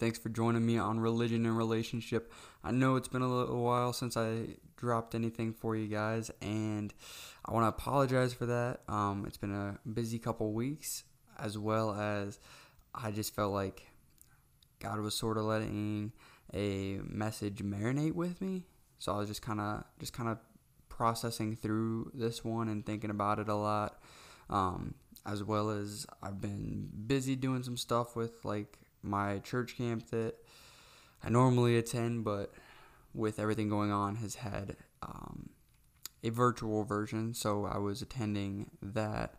Thanks 0.00 0.18
for 0.18 0.30
joining 0.30 0.64
me 0.64 0.78
on 0.78 0.98
Religion 0.98 1.44
and 1.44 1.54
Relationship. 1.54 2.32
I 2.64 2.70
know 2.70 2.96
it's 2.96 3.06
been 3.06 3.20
a 3.20 3.28
little 3.28 3.62
while 3.62 3.92
since 3.92 4.16
I 4.16 4.56
dropped 4.78 5.14
anything 5.14 5.52
for 5.52 5.76
you 5.76 5.88
guys, 5.88 6.30
and 6.40 6.94
I 7.44 7.52
want 7.52 7.64
to 7.64 7.68
apologize 7.68 8.32
for 8.32 8.46
that. 8.46 8.80
Um, 8.88 9.24
it's 9.26 9.36
been 9.36 9.52
a 9.54 9.78
busy 9.86 10.18
couple 10.18 10.54
weeks, 10.54 11.04
as 11.38 11.58
well 11.58 11.92
as 11.92 12.38
I 12.94 13.10
just 13.10 13.34
felt 13.34 13.52
like 13.52 13.88
God 14.78 15.00
was 15.00 15.14
sort 15.14 15.36
of 15.36 15.44
letting 15.44 16.12
a 16.54 17.00
message 17.04 17.58
marinate 17.62 18.14
with 18.14 18.40
me. 18.40 18.64
So 18.98 19.12
I 19.12 19.18
was 19.18 19.28
just 19.28 19.42
kind 19.42 19.60
of 19.60 19.84
just 19.98 20.14
kind 20.14 20.30
of 20.30 20.38
processing 20.88 21.56
through 21.56 22.12
this 22.14 22.42
one 22.42 22.68
and 22.70 22.86
thinking 22.86 23.10
about 23.10 23.38
it 23.38 23.50
a 23.50 23.54
lot. 23.54 24.00
Um, 24.48 24.94
as 25.26 25.44
well 25.44 25.68
as 25.68 26.06
I've 26.22 26.40
been 26.40 26.88
busy 27.06 27.36
doing 27.36 27.62
some 27.62 27.76
stuff 27.76 28.16
with 28.16 28.42
like 28.46 28.78
my 29.02 29.38
church 29.38 29.76
camp 29.76 30.10
that 30.10 30.34
I 31.22 31.28
normally 31.28 31.76
attend, 31.76 32.24
but 32.24 32.52
with 33.14 33.38
everything 33.38 33.68
going 33.68 33.90
on, 33.90 34.16
has 34.16 34.36
had 34.36 34.76
um, 35.02 35.50
a 36.22 36.30
virtual 36.30 36.84
version. 36.84 37.34
So 37.34 37.66
I 37.66 37.78
was 37.78 38.02
attending 38.02 38.70
that. 38.82 39.34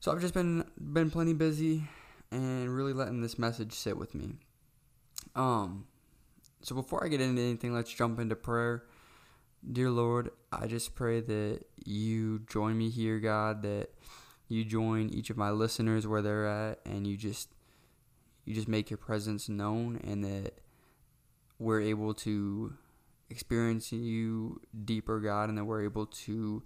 So 0.00 0.12
I've 0.12 0.20
just 0.20 0.34
been 0.34 0.64
been 0.78 1.10
plenty 1.10 1.34
busy 1.34 1.84
and 2.30 2.74
really 2.74 2.92
letting 2.92 3.20
this 3.20 3.38
message 3.38 3.72
sit 3.72 3.96
with 3.96 4.14
me. 4.14 4.34
Um, 5.34 5.86
so 6.62 6.74
before 6.74 7.04
I 7.04 7.08
get 7.08 7.20
into 7.20 7.42
anything, 7.42 7.74
let's 7.74 7.92
jump 7.92 8.18
into 8.18 8.36
prayer. 8.36 8.84
Dear 9.70 9.90
Lord, 9.90 10.30
I 10.52 10.66
just 10.66 10.94
pray 10.94 11.20
that 11.20 11.60
you 11.84 12.40
join 12.50 12.78
me 12.78 12.88
here, 12.88 13.18
God, 13.20 13.62
that 13.62 13.90
you 14.48 14.64
join 14.64 15.10
each 15.10 15.30
of 15.30 15.36
my 15.36 15.50
listeners 15.50 16.06
where 16.06 16.22
they're 16.22 16.46
at 16.46 16.80
and 16.86 17.06
you 17.06 17.16
just 17.16 17.48
you 18.44 18.54
just 18.54 18.68
make 18.68 18.90
your 18.90 18.98
presence 18.98 19.48
known 19.48 20.00
and 20.04 20.24
that 20.24 20.60
we're 21.58 21.80
able 21.80 22.14
to 22.14 22.74
experience 23.28 23.92
you 23.92 24.60
deeper, 24.84 25.20
God, 25.20 25.48
and 25.48 25.58
that 25.58 25.64
we're 25.64 25.84
able 25.84 26.06
to 26.06 26.62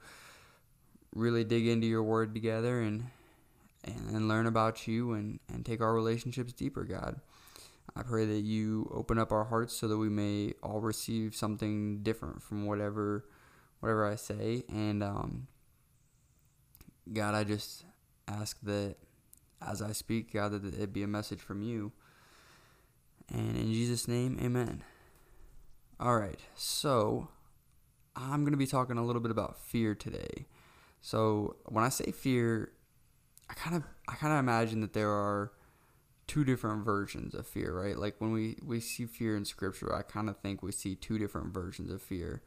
really 1.15 1.45
dig 1.45 1.67
into 1.67 1.87
your 1.87 2.03
word 2.03 2.35
together 2.35 2.81
and 2.81 3.05
and, 3.85 4.17
and 4.17 4.29
learn 4.29 4.47
about 4.47 4.89
you 4.89 5.13
and, 5.13 5.39
and 5.53 5.65
take 5.65 5.83
our 5.83 5.93
relationships 5.95 6.55
deeper, 6.55 6.85
God. 6.85 7.21
I 7.95 8.03
pray 8.03 8.25
that 8.25 8.41
you 8.41 8.91
open 8.93 9.19
up 9.19 9.31
our 9.31 9.45
hearts 9.45 9.75
so 9.75 9.87
that 9.89 9.99
we 9.99 10.09
may 10.09 10.55
all 10.63 10.81
receive 10.81 11.35
something 11.35 12.03
different 12.03 12.43
from 12.43 12.67
whatever 12.67 13.27
whatever 13.81 14.11
I 14.11 14.15
say. 14.17 14.65
And 14.69 15.03
um, 15.03 15.49
God, 17.13 17.35
I 17.35 17.45
just 17.45 17.85
ask 18.27 18.59
that 18.63 18.97
as 19.63 19.83
I 19.83 19.93
speak, 19.93 20.33
God, 20.33 20.53
that 20.53 20.75
it 20.75 20.93
be 20.93 21.03
a 21.03 21.09
message 21.09 21.41
from 21.41 21.63
you. 21.63 21.93
And 23.33 23.57
in 23.57 23.73
Jesus' 23.73 24.07
name, 24.07 24.39
amen. 24.43 24.85
All 25.99 26.19
right, 26.19 26.41
so 26.55 27.29
I'm 28.17 28.43
going 28.43 28.53
to 28.53 28.59
be 28.59 28.67
talking 28.67 28.99
a 28.99 29.05
little 29.05 29.23
bit 29.23 29.31
about 29.31 29.59
fear 29.59 29.95
today. 29.95 30.47
So 31.01 31.57
when 31.67 31.85
I 31.85 31.89
say 31.89 32.13
fear, 32.13 32.73
I 33.49 33.55
kind 33.55 33.77
of 33.77 33.85
I 34.09 34.15
kind 34.15 34.33
of 34.33 34.39
imagine 34.39 34.81
that 34.81 34.93
there 34.93 35.11
are 35.11 35.53
two 36.27 36.45
different 36.45 36.85
versions 36.85 37.35
of 37.35 37.47
fear, 37.47 37.73
right? 37.73 37.97
Like 37.97 38.17
when 38.19 38.33
we 38.33 38.57
we 38.65 38.81
see 38.81 39.07
fear 39.07 39.37
in 39.37 39.45
scripture, 39.45 39.95
I 39.95 40.03
kind 40.03 40.29
of 40.29 40.39
think 40.39 40.63
we 40.63 40.73
see 40.73 40.95
two 40.95 41.19
different 41.19 41.53
versions 41.53 41.91
of 41.91 42.03
fear. 42.03 42.43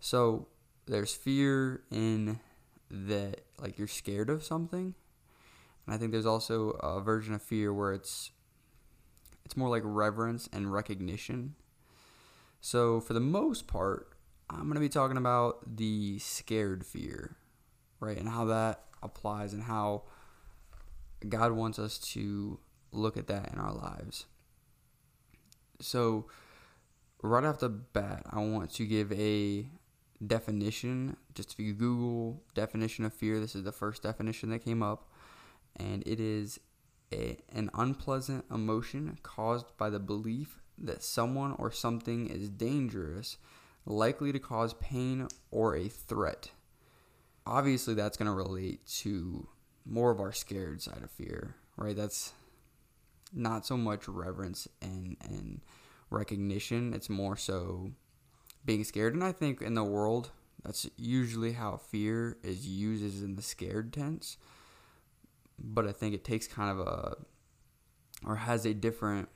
So 0.00 0.48
there's 0.86 1.14
fear 1.14 1.82
in 1.90 2.40
that 2.90 3.42
like 3.60 3.78
you're 3.78 3.88
scared 3.88 4.30
of 4.30 4.44
something. 4.44 4.94
And 5.86 5.94
I 5.94 5.98
think 5.98 6.12
there's 6.12 6.26
also 6.26 6.70
a 6.70 7.00
version 7.00 7.34
of 7.34 7.42
fear 7.42 7.72
where 7.72 7.92
it's 7.92 8.30
it's 9.44 9.56
more 9.56 9.68
like 9.68 9.82
reverence 9.84 10.48
and 10.52 10.72
recognition. 10.72 11.54
So 12.60 13.00
for 13.00 13.12
the 13.12 13.20
most 13.20 13.68
part, 13.68 14.08
I'm 14.50 14.62
going 14.62 14.74
to 14.74 14.80
be 14.80 14.88
talking 14.88 15.16
about 15.16 15.76
the 15.76 16.18
scared 16.18 16.84
fear, 16.84 17.36
right? 18.00 18.18
And 18.18 18.28
how 18.28 18.44
that 18.46 18.82
applies 19.02 19.52
and 19.52 19.62
how 19.62 20.02
God 21.28 21.52
wants 21.52 21.78
us 21.78 21.98
to 21.98 22.58
look 22.92 23.16
at 23.16 23.28
that 23.28 23.52
in 23.52 23.60
our 23.60 23.72
lives. 23.72 24.26
So 25.80 26.26
right 27.22 27.44
off 27.44 27.58
the 27.58 27.68
bat, 27.68 28.24
I 28.30 28.40
want 28.40 28.72
to 28.74 28.86
give 28.86 29.12
a 29.12 29.66
definition. 30.24 31.16
Just 31.34 31.52
if 31.52 31.60
you 31.60 31.72
Google 31.72 32.42
definition 32.54 33.04
of 33.04 33.12
fear, 33.12 33.40
this 33.40 33.54
is 33.54 33.64
the 33.64 33.72
first 33.72 34.02
definition 34.02 34.50
that 34.50 34.60
came 34.64 34.82
up, 34.82 35.08
and 35.76 36.02
it 36.06 36.20
is 36.20 36.60
a, 37.12 37.38
an 37.52 37.70
unpleasant 37.74 38.44
emotion 38.50 39.18
caused 39.22 39.76
by 39.76 39.90
the 39.90 39.98
belief 39.98 40.60
that 40.78 41.02
someone 41.02 41.54
or 41.58 41.70
something 41.70 42.26
is 42.28 42.48
dangerous, 42.48 43.38
likely 43.84 44.32
to 44.32 44.38
cause 44.38 44.74
pain 44.74 45.28
or 45.50 45.76
a 45.76 45.88
threat. 45.88 46.50
Obviously, 47.46 47.94
that's 47.94 48.16
going 48.16 48.26
to 48.26 48.32
relate 48.32 48.84
to 48.86 49.46
more 49.84 50.10
of 50.10 50.20
our 50.20 50.32
scared 50.32 50.82
side 50.82 51.02
of 51.02 51.10
fear, 51.10 51.54
right? 51.76 51.96
That's 51.96 52.32
not 53.32 53.66
so 53.66 53.76
much 53.76 54.08
reverence 54.08 54.66
and 54.82 55.16
and 55.20 55.60
recognition. 56.10 56.92
It's 56.92 57.08
more 57.08 57.36
so 57.36 57.92
being 58.64 58.84
scared. 58.84 59.14
And 59.14 59.22
I 59.22 59.32
think 59.32 59.62
in 59.62 59.74
the 59.74 59.84
world, 59.84 60.30
that's 60.64 60.88
usually 60.96 61.52
how 61.52 61.76
fear 61.76 62.36
is 62.42 62.66
used 62.66 63.04
is 63.04 63.22
in 63.22 63.36
the 63.36 63.42
scared 63.42 63.92
tense. 63.92 64.36
But 65.58 65.86
I 65.86 65.92
think 65.92 66.14
it 66.14 66.24
takes 66.24 66.46
kind 66.46 66.70
of 66.70 66.86
a, 66.86 67.16
or 68.24 68.36
has 68.36 68.66
a 68.66 68.74
different 68.74 69.28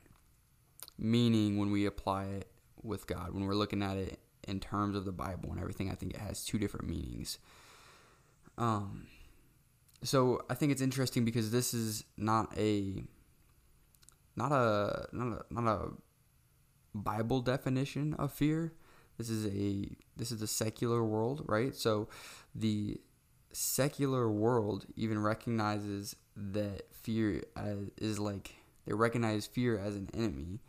meaning 0.97 1.57
when 1.57 1.71
we 1.71 1.85
apply 1.85 2.25
it 2.25 2.51
with 2.81 3.07
God. 3.07 3.33
When 3.33 3.45
we're 3.45 3.55
looking 3.55 3.81
at 3.81 3.97
it 3.97 4.19
in 4.47 4.59
terms 4.59 4.95
of 4.95 5.05
the 5.05 5.11
Bible 5.11 5.51
and 5.51 5.59
everything, 5.59 5.89
I 5.89 5.95
think 5.95 6.13
it 6.13 6.19
has 6.19 6.45
two 6.45 6.59
different 6.59 6.87
meanings. 6.87 7.39
Um, 8.57 9.07
so 10.03 10.41
I 10.49 10.55
think 10.55 10.71
it's 10.71 10.81
interesting 10.81 11.25
because 11.25 11.51
this 11.51 11.73
is 11.73 12.03
not 12.17 12.55
a, 12.57 13.03
not 14.35 14.51
a, 14.51 15.07
not 15.11 15.27
a, 15.27 15.53
not 15.53 15.67
a 15.67 15.89
Bible 16.93 17.41
definition 17.41 18.13
of 18.15 18.33
fear. 18.33 18.73
This 19.17 19.29
is 19.29 19.45
a 19.45 19.87
this 20.15 20.31
is 20.31 20.41
a 20.41 20.47
secular 20.47 21.03
world, 21.03 21.43
right? 21.47 21.75
So 21.75 22.09
the 22.55 22.99
secular 23.53 24.29
world 24.29 24.85
even 24.95 25.19
recognizes 25.19 26.15
that 26.35 26.83
fear 26.93 27.43
as, 27.55 27.77
is 27.97 28.19
like 28.19 28.55
they 28.85 28.93
recognize 28.93 29.45
fear 29.45 29.77
as 29.77 29.95
an 29.95 30.09
enemy 30.13 30.59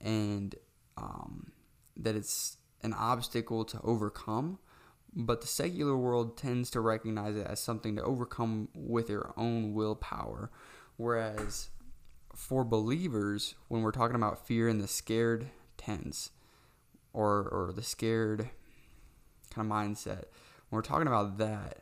and 0.00 0.54
um, 0.96 1.52
that 1.96 2.16
it's 2.16 2.56
an 2.82 2.92
obstacle 2.92 3.64
to 3.64 3.80
overcome 3.82 4.58
but 5.14 5.40
the 5.40 5.46
secular 5.46 5.96
world 5.96 6.36
tends 6.36 6.70
to 6.70 6.80
recognize 6.80 7.36
it 7.36 7.46
as 7.46 7.60
something 7.60 7.96
to 7.96 8.02
overcome 8.02 8.68
with 8.74 9.08
your 9.08 9.32
own 9.36 9.74
willpower 9.74 10.50
whereas 10.96 11.70
for 12.34 12.64
believers 12.64 13.54
when 13.68 13.82
we're 13.82 13.90
talking 13.92 14.16
about 14.16 14.46
fear 14.46 14.68
in 14.68 14.78
the 14.78 14.88
scared 14.88 15.48
tense 15.76 16.30
or 17.12 17.48
or 17.48 17.72
the 17.74 17.82
scared 17.82 18.50
kind 19.50 19.70
of 19.70 19.76
mindset. 19.76 20.24
When 20.68 20.78
we're 20.78 20.82
talking 20.82 21.06
about 21.06 21.38
that, 21.38 21.78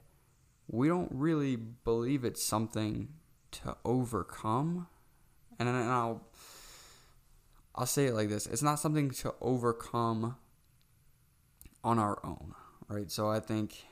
we 0.68 0.88
don't 0.88 1.10
really 1.12 1.56
believe 1.56 2.24
it's 2.24 2.42
something 2.42 3.08
to 3.52 3.76
overcome. 3.84 4.86
And, 5.58 5.68
and 5.68 5.76
I'll 5.90 6.22
I'll 7.74 7.86
say 7.86 8.06
it 8.06 8.14
like 8.14 8.28
this: 8.28 8.46
it's 8.46 8.62
not 8.62 8.78
something 8.78 9.10
to 9.10 9.34
overcome 9.40 10.36
on 11.82 11.98
our 11.98 12.18
own, 12.24 12.54
right? 12.88 13.10
So 13.10 13.30
I 13.30 13.40
think 13.40 13.84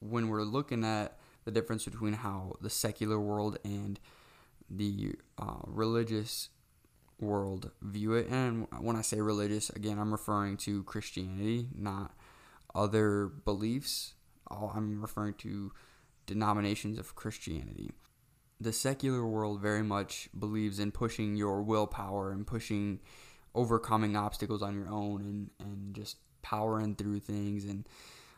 when 0.00 0.28
we're 0.28 0.42
looking 0.42 0.84
at 0.84 1.18
the 1.44 1.50
difference 1.50 1.84
between 1.84 2.12
how 2.12 2.56
the 2.60 2.70
secular 2.70 3.18
world 3.18 3.58
and 3.64 3.98
the 4.68 5.14
uh, 5.38 5.60
religious 5.64 6.50
world 7.18 7.70
view 7.80 8.12
it. 8.14 8.28
And 8.28 8.66
when 8.80 8.96
I 8.96 9.02
say 9.02 9.20
religious, 9.20 9.70
again, 9.70 9.98
I'm 9.98 10.12
referring 10.12 10.56
to 10.58 10.84
Christianity, 10.84 11.68
not 11.74 12.14
other 12.74 13.26
beliefs. 13.26 14.14
I'm 14.50 15.00
referring 15.00 15.34
to 15.34 15.72
denominations 16.28 16.98
of 16.98 17.16
Christianity. 17.16 17.90
The 18.60 18.72
secular 18.72 19.26
world 19.26 19.60
very 19.60 19.82
much 19.82 20.28
believes 20.38 20.78
in 20.78 20.92
pushing 20.92 21.36
your 21.36 21.62
willpower 21.62 22.30
and 22.30 22.46
pushing 22.46 23.00
overcoming 23.54 24.16
obstacles 24.16 24.62
on 24.62 24.74
your 24.74 24.88
own 24.88 25.22
and, 25.22 25.50
and 25.58 25.94
just 25.94 26.18
powering 26.42 26.94
through 26.94 27.18
things 27.18 27.64
and 27.64 27.88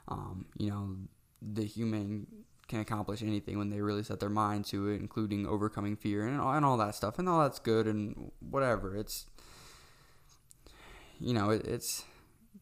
um, 0.08 0.46
you 0.56 0.70
know 0.70 0.96
the 1.42 1.64
human 1.64 2.26
can 2.70 2.80
accomplish 2.80 3.22
anything 3.22 3.58
when 3.58 3.68
they 3.68 3.80
really 3.80 4.04
set 4.04 4.20
their 4.20 4.30
mind 4.30 4.64
to 4.64 4.88
it, 4.88 5.00
including 5.00 5.46
overcoming 5.46 5.96
fear 5.96 6.26
and 6.26 6.40
all, 6.40 6.54
and 6.54 6.64
all 6.64 6.76
that 6.76 6.94
stuff. 6.94 7.18
And 7.18 7.28
all 7.28 7.40
that's 7.40 7.58
good 7.58 7.86
and 7.86 8.30
whatever. 8.38 8.96
It's, 8.96 9.26
you 11.18 11.34
know, 11.34 11.50
it, 11.50 11.66
it's 11.66 12.04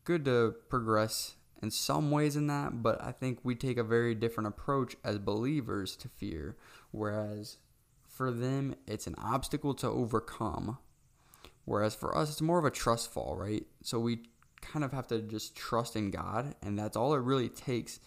good 0.04 0.24
to 0.24 0.54
progress 0.70 1.34
in 1.62 1.70
some 1.70 2.10
ways 2.10 2.36
in 2.36 2.46
that, 2.46 2.82
but 2.82 3.02
I 3.02 3.12
think 3.12 3.40
we 3.42 3.54
take 3.54 3.78
a 3.78 3.84
very 3.84 4.14
different 4.14 4.48
approach 4.48 4.96
as 5.04 5.18
believers 5.18 5.96
to 5.96 6.08
fear. 6.08 6.56
Whereas 6.90 7.58
for 8.06 8.30
them, 8.30 8.74
it's 8.86 9.06
an 9.06 9.16
obstacle 9.18 9.74
to 9.74 9.88
overcome, 9.88 10.78
Whereas 11.68 11.94
for 11.94 12.16
us, 12.16 12.30
it's 12.30 12.40
more 12.40 12.58
of 12.58 12.64
a 12.64 12.70
trust 12.70 13.12
fall, 13.12 13.36
right? 13.36 13.66
So 13.82 14.00
we 14.00 14.20
kind 14.62 14.86
of 14.86 14.92
have 14.92 15.06
to 15.08 15.20
just 15.20 15.54
trust 15.54 15.96
in 15.96 16.10
God, 16.10 16.54
and 16.62 16.78
that's 16.78 16.96
all 16.96 17.12
it 17.12 17.20
really 17.20 17.50
takes 17.50 18.00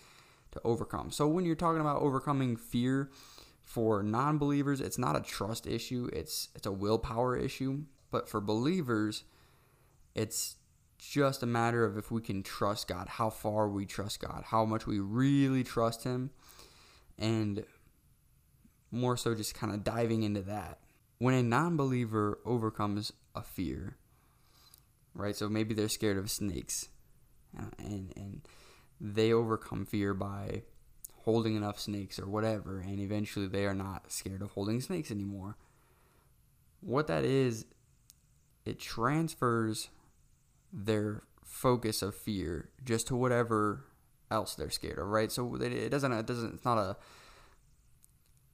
to 0.53 0.61
overcome. 0.63 1.11
So 1.11 1.27
when 1.27 1.45
you're 1.45 1.55
talking 1.55 1.79
about 1.79 2.01
overcoming 2.01 2.57
fear 2.57 3.11
for 3.63 4.01
non-believers, 4.01 4.81
it's 4.81 4.97
not 4.97 5.15
a 5.15 5.21
trust 5.21 5.67
issue, 5.67 6.09
it's 6.11 6.49
it's 6.55 6.65
a 6.65 6.71
willpower 6.71 7.37
issue, 7.37 7.83
but 8.09 8.27
for 8.27 8.41
believers, 8.41 9.25
it's 10.15 10.55
just 11.01 11.41
a 11.41 11.47
matter 11.47 11.83
of 11.83 11.97
if 11.97 12.11
we 12.11 12.21
can 12.21 12.43
trust 12.43 12.87
God, 12.87 13.07
how 13.07 13.29
far 13.29 13.67
we 13.67 13.85
trust 13.85 14.19
God, 14.19 14.43
how 14.47 14.65
much 14.65 14.85
we 14.85 14.99
really 14.99 15.63
trust 15.63 16.03
him 16.03 16.29
and 17.17 17.63
more 18.91 19.17
so 19.17 19.33
just 19.33 19.55
kind 19.55 19.73
of 19.73 19.83
diving 19.83 20.23
into 20.23 20.41
that. 20.43 20.79
When 21.17 21.33
a 21.33 21.43
non-believer 21.43 22.39
overcomes 22.45 23.13
a 23.35 23.41
fear, 23.41 23.97
right? 25.13 25.35
So 25.35 25.49
maybe 25.49 25.73
they're 25.73 25.89
scared 25.89 26.17
of 26.17 26.29
snakes, 26.29 26.89
uh, 27.57 27.65
and 27.77 28.11
and 28.15 28.41
they 28.99 29.31
overcome 29.31 29.85
fear 29.85 30.13
by 30.13 30.63
holding 31.23 31.55
enough 31.55 31.79
snakes 31.79 32.19
or 32.19 32.27
whatever, 32.27 32.79
and 32.79 32.99
eventually 32.99 33.47
they 33.47 33.65
are 33.65 33.75
not 33.75 34.11
scared 34.11 34.41
of 34.41 34.51
holding 34.51 34.81
snakes 34.81 35.11
anymore. 35.11 35.57
What 36.81 37.07
that 37.07 37.23
is, 37.23 37.65
it 38.65 38.79
transfers 38.79 39.89
their 40.71 41.23
focus 41.43 42.01
of 42.01 42.15
fear 42.15 42.69
just 42.83 43.07
to 43.07 43.15
whatever 43.15 43.85
else 44.29 44.55
they're 44.55 44.69
scared 44.69 44.99
of, 44.99 45.07
right? 45.07 45.31
So 45.31 45.55
it 45.55 45.89
doesn't, 45.89 46.11
it 46.11 46.25
doesn't, 46.25 46.53
it's 46.55 46.65
not 46.65 46.77
a 46.77 46.97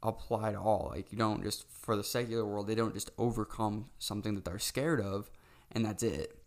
apply 0.04 0.52
to 0.52 0.60
all. 0.60 0.92
Like 0.94 1.12
you 1.12 1.18
don't 1.18 1.44
just 1.44 1.66
for 1.70 1.96
the 1.96 2.04
secular 2.04 2.46
world, 2.46 2.68
they 2.68 2.76
don't 2.76 2.94
just 2.94 3.12
overcome 3.18 3.88
something 4.00 4.36
that 4.36 4.46
they're 4.46 4.60
scared 4.60 5.02
of, 5.02 5.30
and 5.72 5.86
that's 5.86 6.04
it. 6.04 6.38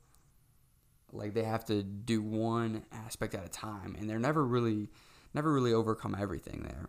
Like 1.13 1.35
they 1.35 1.45
have 1.45 1.65
to 1.67 1.83
do 1.83 2.23
one 2.23 2.85
aspect 2.93 3.35
at 3.35 3.45
a 3.45 3.49
time, 3.49 3.97
and 3.99 4.09
they're 4.09 4.19
never 4.19 4.45
really, 4.45 4.89
never 5.35 5.53
really 5.53 5.73
overcome 5.73 6.17
everything 6.19 6.63
there. 6.63 6.89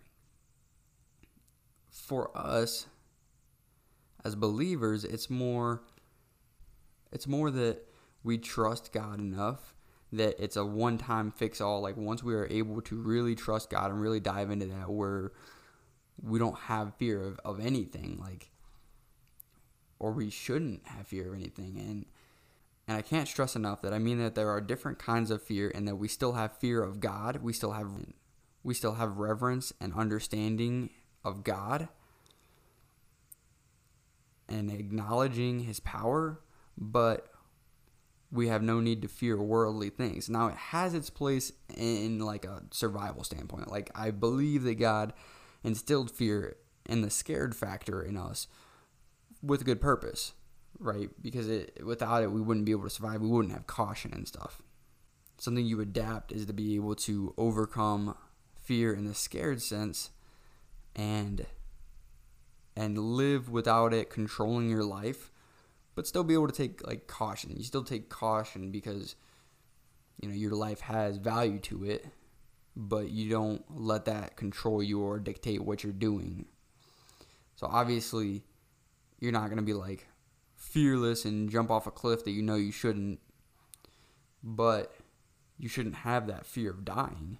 For 1.89 2.35
us, 2.37 2.87
as 4.23 4.35
believers, 4.35 5.03
it's 5.03 5.29
more, 5.29 5.83
it's 7.11 7.27
more 7.27 7.49
that 7.51 7.87
we 8.23 8.37
trust 8.37 8.91
God 8.91 9.19
enough 9.19 9.73
that 10.13 10.35
it's 10.39 10.57
a 10.57 10.65
one-time 10.65 11.31
fix-all. 11.31 11.81
Like 11.81 11.97
once 11.97 12.21
we 12.23 12.33
are 12.33 12.47
able 12.47 12.81
to 12.81 12.95
really 12.95 13.35
trust 13.35 13.69
God 13.69 13.91
and 13.91 14.01
really 14.01 14.19
dive 14.19 14.51
into 14.51 14.65
that, 14.67 14.89
we're 14.89 15.31
we 16.21 16.37
don't 16.37 16.57
have 16.59 16.95
fear 16.97 17.23
of, 17.23 17.39
of 17.43 17.59
anything 17.59 18.17
like 18.19 18.51
or 19.97 20.11
we 20.11 20.29
shouldn't 20.29 20.85
have 20.87 21.07
fear 21.07 21.29
of 21.29 21.39
anything 21.39 21.77
and 21.79 22.05
and 22.87 22.97
I 22.97 23.01
can't 23.01 23.27
stress 23.27 23.55
enough 23.55 23.81
that 23.83 23.93
I 23.93 23.99
mean 23.99 24.17
that 24.19 24.35
there 24.35 24.49
are 24.49 24.59
different 24.59 24.99
kinds 24.99 25.31
of 25.31 25.41
fear 25.41 25.71
and 25.73 25.87
that 25.87 25.95
we 25.95 26.07
still 26.07 26.33
have 26.33 26.57
fear 26.57 26.83
of 26.83 26.99
God. 26.99 27.37
We 27.41 27.53
still 27.53 27.71
have 27.71 27.89
we 28.63 28.73
still 28.73 28.95
have 28.95 29.17
reverence 29.17 29.71
and 29.79 29.93
understanding 29.93 30.89
of 31.23 31.43
God 31.43 31.87
and 34.49 34.69
acknowledging 34.69 35.61
his 35.61 35.79
power, 35.79 36.41
but 36.77 37.27
we 38.31 38.47
have 38.47 38.63
no 38.63 38.79
need 38.79 39.01
to 39.01 39.07
fear 39.07 39.37
worldly 39.37 39.89
things. 39.89 40.29
Now 40.29 40.47
it 40.47 40.55
has 40.55 40.93
its 40.93 41.09
place 41.09 41.51
in 41.75 42.19
like 42.19 42.45
a 42.45 42.63
survival 42.71 43.23
standpoint. 43.23 43.69
Like 43.69 43.91
I 43.93 44.11
believe 44.11 44.63
that 44.63 44.75
God 44.75 45.13
instilled 45.63 46.09
fear 46.09 46.55
and 46.85 47.03
the 47.03 47.09
scared 47.09 47.55
factor 47.55 48.01
in 48.01 48.17
us 48.17 48.47
with 49.43 49.65
good 49.65 49.81
purpose, 49.81 50.33
right? 50.79 51.09
Because 51.21 51.49
it, 51.49 51.85
without 51.85 52.23
it, 52.23 52.31
we 52.31 52.41
wouldn't 52.41 52.65
be 52.65 52.71
able 52.71 52.83
to 52.83 52.89
survive. 52.89 53.21
We 53.21 53.27
wouldn't 53.27 53.53
have 53.53 53.67
caution 53.67 54.13
and 54.13 54.27
stuff. 54.27 54.61
Something 55.37 55.65
you 55.65 55.81
adapt 55.81 56.31
is 56.31 56.45
to 56.45 56.53
be 56.53 56.75
able 56.75 56.95
to 56.95 57.33
overcome 57.37 58.15
fear 58.61 58.93
in 58.93 59.05
the 59.05 59.15
scared 59.15 59.61
sense 59.61 60.11
and 60.95 61.45
and 62.75 62.97
live 62.97 63.49
without 63.49 63.93
it 63.93 64.09
controlling 64.09 64.69
your 64.69 64.83
life, 64.83 65.29
but 65.95 66.07
still 66.07 66.23
be 66.23 66.33
able 66.33 66.47
to 66.47 66.53
take 66.53 66.85
like 66.85 67.07
caution. 67.07 67.53
You 67.55 67.63
still 67.63 67.83
take 67.83 68.09
caution 68.09 68.71
because 68.71 69.15
you 70.19 70.29
know 70.29 70.35
your 70.35 70.55
life 70.55 70.81
has 70.81 71.17
value 71.17 71.59
to 71.59 71.83
it 71.83 72.05
but 72.75 73.09
you 73.09 73.29
don't 73.29 73.63
let 73.69 74.05
that 74.05 74.35
control 74.37 74.81
you 74.81 75.01
or 75.01 75.19
dictate 75.19 75.63
what 75.63 75.83
you're 75.83 75.93
doing. 75.93 76.45
So 77.55 77.67
obviously, 77.67 78.43
you're 79.19 79.31
not 79.31 79.47
going 79.47 79.57
to 79.57 79.63
be 79.63 79.73
like 79.73 80.07
fearless 80.55 81.25
and 81.25 81.49
jump 81.49 81.69
off 81.69 81.87
a 81.87 81.91
cliff 81.91 82.23
that 82.23 82.31
you 82.31 82.41
know 82.41 82.55
you 82.55 82.71
shouldn't, 82.71 83.19
but 84.41 84.95
you 85.57 85.67
shouldn't 85.67 85.95
have 85.95 86.27
that 86.27 86.45
fear 86.45 86.71
of 86.71 86.85
dying. 86.85 87.39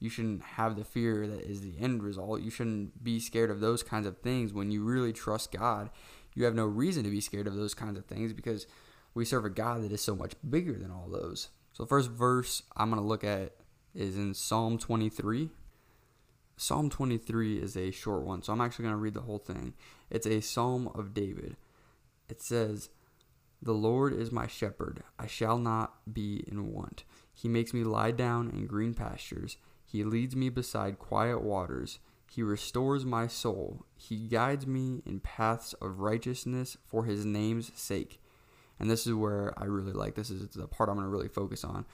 You 0.00 0.10
shouldn't 0.10 0.42
have 0.42 0.76
the 0.76 0.84
fear 0.84 1.26
that 1.28 1.42
is 1.42 1.60
the 1.60 1.78
end 1.78 2.02
result. 2.02 2.40
You 2.40 2.50
shouldn't 2.50 3.04
be 3.04 3.20
scared 3.20 3.50
of 3.50 3.60
those 3.60 3.84
kinds 3.84 4.06
of 4.06 4.18
things 4.18 4.52
when 4.52 4.72
you 4.72 4.82
really 4.82 5.12
trust 5.12 5.52
God. 5.52 5.90
You 6.34 6.44
have 6.44 6.54
no 6.54 6.64
reason 6.64 7.04
to 7.04 7.10
be 7.10 7.20
scared 7.20 7.46
of 7.46 7.56
those 7.56 7.74
kinds 7.74 7.98
of 7.98 8.06
things 8.06 8.32
because 8.32 8.66
we 9.14 9.24
serve 9.24 9.44
a 9.44 9.50
God 9.50 9.82
that 9.82 9.92
is 9.92 10.00
so 10.00 10.16
much 10.16 10.32
bigger 10.48 10.72
than 10.72 10.90
all 10.90 11.08
those. 11.10 11.48
So, 11.72 11.82
the 11.82 11.88
first 11.88 12.10
verse 12.10 12.62
I'm 12.76 12.90
going 12.90 13.00
to 13.00 13.06
look 13.06 13.24
at 13.24 13.52
is 13.94 14.16
in 14.16 14.34
Psalm 14.34 14.78
23. 14.78 15.50
Psalm 16.56 16.90
23 16.90 17.58
is 17.58 17.76
a 17.76 17.90
short 17.90 18.24
one, 18.24 18.42
so 18.42 18.52
I'm 18.52 18.60
actually 18.60 18.84
going 18.84 18.94
to 18.94 19.00
read 19.00 19.14
the 19.14 19.22
whole 19.22 19.38
thing. 19.38 19.74
It's 20.10 20.26
a 20.26 20.40
psalm 20.40 20.88
of 20.94 21.14
David. 21.14 21.56
It 22.28 22.40
says, 22.40 22.90
The 23.60 23.72
Lord 23.72 24.12
is 24.12 24.30
my 24.30 24.46
shepherd, 24.46 25.02
I 25.18 25.26
shall 25.26 25.58
not 25.58 26.14
be 26.14 26.44
in 26.46 26.72
want. 26.72 27.04
He 27.34 27.48
makes 27.48 27.74
me 27.74 27.84
lie 27.84 28.10
down 28.10 28.50
in 28.50 28.66
green 28.66 28.94
pastures. 28.94 29.56
He 29.84 30.04
leads 30.04 30.36
me 30.36 30.48
beside 30.50 30.98
quiet 30.98 31.42
waters. 31.42 31.98
He 32.32 32.42
restores 32.42 33.04
my 33.04 33.26
soul. 33.26 33.84
He 33.94 34.16
guides 34.16 34.66
me 34.66 35.02
in 35.04 35.20
paths 35.20 35.74
of 35.82 36.00
righteousness 36.00 36.78
for 36.86 37.04
his 37.04 37.26
name's 37.26 37.70
sake. 37.74 38.22
And 38.80 38.90
this 38.90 39.06
is 39.06 39.12
where 39.12 39.52
I 39.58 39.66
really 39.66 39.92
like 39.92 40.14
this 40.14 40.30
is 40.30 40.48
the 40.48 40.66
part 40.66 40.88
I'm 40.88 40.94
going 40.94 41.04
to 41.04 41.10
really 41.10 41.28
focus 41.28 41.62
on. 41.62 41.84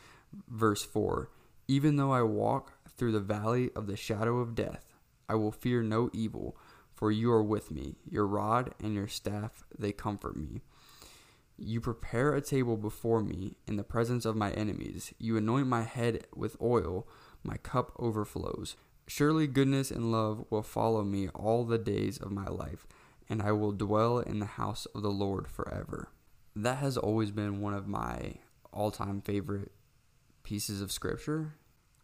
Verse 0.49 0.85
4 0.85 1.29
even 1.67 1.97
though 1.97 2.13
I 2.13 2.23
walk 2.23 2.73
through 2.97 3.11
the 3.13 3.21
valley 3.21 3.71
of 3.75 3.89
the 3.89 3.97
shadow 3.97 4.39
of 4.39 4.55
death, 4.55 4.95
I 5.29 5.35
will 5.35 5.51
fear 5.51 5.83
no 5.83 6.09
evil, 6.13 6.57
for 6.95 7.11
you 7.11 7.33
are 7.33 7.43
with 7.43 7.73
me. 7.73 7.97
Your 8.09 8.27
rod 8.27 8.75
and 8.81 8.95
your 8.95 9.09
staff, 9.09 9.65
they 9.77 9.91
comfort 9.91 10.37
me. 10.37 10.63
You 11.59 11.81
prepare 11.81 12.33
a 12.33 12.41
table 12.41 12.77
before 12.77 13.21
me 13.21 13.57
in 13.67 13.77
the 13.77 13.83
presence 13.83 14.25
of 14.25 14.37
my 14.37 14.53
enemies. 14.53 15.13
You 15.19 15.37
anoint 15.37 15.67
my 15.67 15.83
head 15.83 16.29
with 16.35 16.57
oil, 16.63 17.09
my 17.43 17.57
cup 17.57 17.93
overflows. 17.99 18.77
Surely 19.09 19.47
goodness 19.47 19.91
and 19.91 20.13
love 20.13 20.45
will 20.51 20.63
follow 20.63 21.03
me 21.03 21.29
all 21.31 21.65
the 21.65 21.79
days 21.79 22.19
of 22.19 22.31
my 22.31 22.47
life, 22.47 22.87
and 23.27 23.41
I 23.41 23.53
will 23.53 23.73
dwell 23.73 24.19
in 24.19 24.39
the 24.39 24.45
house 24.45 24.85
of 24.95 25.01
the 25.01 25.11
Lord 25.11 25.49
forever. 25.49 26.11
That 26.55 26.77
has 26.77 26.99
always 26.99 27.31
been 27.31 27.63
one 27.63 27.73
of 27.73 27.89
my 27.89 28.35
all 28.71 28.91
time 28.91 29.23
favorite 29.23 29.73
pieces 30.43 30.83
of 30.83 30.93
scripture. 30.93 31.55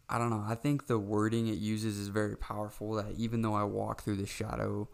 I 0.09 0.17
don't 0.17 0.31
know. 0.31 0.43
I 0.47 0.55
think 0.55 0.87
the 0.87 0.97
wording 0.97 1.45
it 1.47 1.59
uses 1.59 1.99
is 1.99 2.07
very 2.07 2.35
powerful. 2.35 2.95
That 2.95 3.13
even 3.15 3.43
though 3.43 3.53
I 3.53 3.65
walk 3.65 4.01
through 4.01 4.17
the 4.17 4.25
shadow 4.25 4.89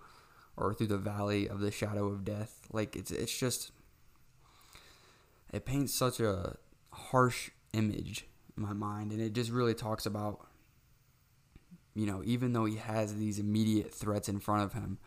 or 0.57 0.73
through 0.73 0.87
the 0.87 0.97
valley 0.97 1.47
of 1.47 1.61
the 1.61 1.71
shadow 1.71 2.07
of 2.07 2.25
death, 2.25 2.67
like 2.73 2.97
it's 2.97 3.11
it's 3.11 3.37
just 3.37 3.71
it 5.53 5.65
paints 5.65 5.93
such 5.93 6.19
a 6.19 6.57
harsh 6.91 7.51
image 7.71 8.25
in 8.57 8.63
my 8.63 8.73
mind, 8.73 9.13
and 9.13 9.21
it 9.21 9.31
just 9.31 9.49
really 9.49 9.73
talks 9.73 10.05
about 10.05 10.45
you 11.93 12.05
know 12.05 12.21
even 12.25 12.53
though 12.53 12.65
he 12.65 12.77
has 12.77 13.15
these 13.15 13.39
immediate 13.39 13.93
threats 13.93 14.29
in 14.29 14.39
front 14.39 14.63
of 14.63 14.73
him, 14.73 14.97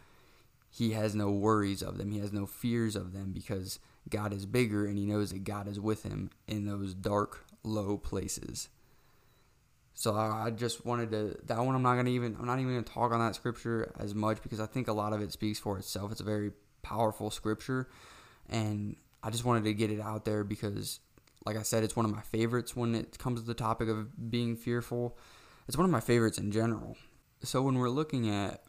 he 0.71 0.93
has 0.93 1.15
no 1.15 1.31
worries 1.31 1.83
of 1.83 1.99
them. 1.99 2.11
He 2.11 2.19
has 2.19 2.33
no 2.33 2.47
fears 2.47 2.97
of 2.97 3.13
them 3.13 3.33
because 3.33 3.79
God 4.09 4.33
is 4.33 4.47
bigger, 4.47 4.87
and 4.87 4.99
he 4.99 5.07
knows 5.07 5.31
that 5.31 5.45
God 5.45 5.69
is 5.69 5.81
with 5.81 6.03
him 6.03 6.31
in 6.47 6.67
those 6.67 6.95
dark 6.95 7.45
low 7.63 7.97
places. 7.97 8.69
So 9.95 10.15
I 10.17 10.51
just 10.51 10.85
wanted 10.85 11.13
to 11.13 11.37
that 11.45 11.65
one 11.65 11.75
I'm 11.75 11.83
not 11.83 11.95
gonna 11.95 12.11
even 12.11 12.37
I'm 12.39 12.47
not 12.47 12.59
even 12.59 12.73
gonna 12.73 12.83
talk 12.83 13.13
on 13.13 13.21
that 13.21 13.37
scripture 13.37 13.93
as 13.99 14.15
much 14.15 14.43
because 14.43 14.59
I 14.59 14.67
think 14.67 14.89
a 14.89 14.93
lot 14.93 15.13
of 15.13 15.23
it 15.23 15.33
speaks 15.33 15.59
for 15.61 15.79
itself. 15.79 16.11
It's 16.11 16.21
a 16.21 16.25
very 16.25 16.51
powerful 16.83 17.31
scripture 17.31 17.89
and 18.51 18.97
I 19.23 19.31
just 19.31 19.45
wanted 19.45 19.65
to 19.65 19.73
get 19.73 19.91
it 19.91 20.01
out 20.01 20.25
there 20.25 20.43
because 20.43 20.99
like 21.47 21.57
I 21.57 21.63
said, 21.63 21.85
it's 21.85 21.95
one 21.95 22.05
of 22.05 22.13
my 22.13 22.23
favorites 22.23 22.75
when 22.75 22.95
it 22.95 23.19
comes 23.19 23.41
to 23.41 23.47
the 23.47 23.55
topic 23.55 23.89
of 23.89 24.31
being 24.31 24.57
fearful. 24.57 25.17
It's 25.67 25.77
one 25.77 25.85
of 25.85 25.91
my 25.91 26.01
favorites 26.01 26.39
in 26.39 26.51
general. 26.51 26.97
So 27.43 27.63
when 27.63 27.79
we're 27.79 27.89
looking 27.91 28.29
at 28.29 28.63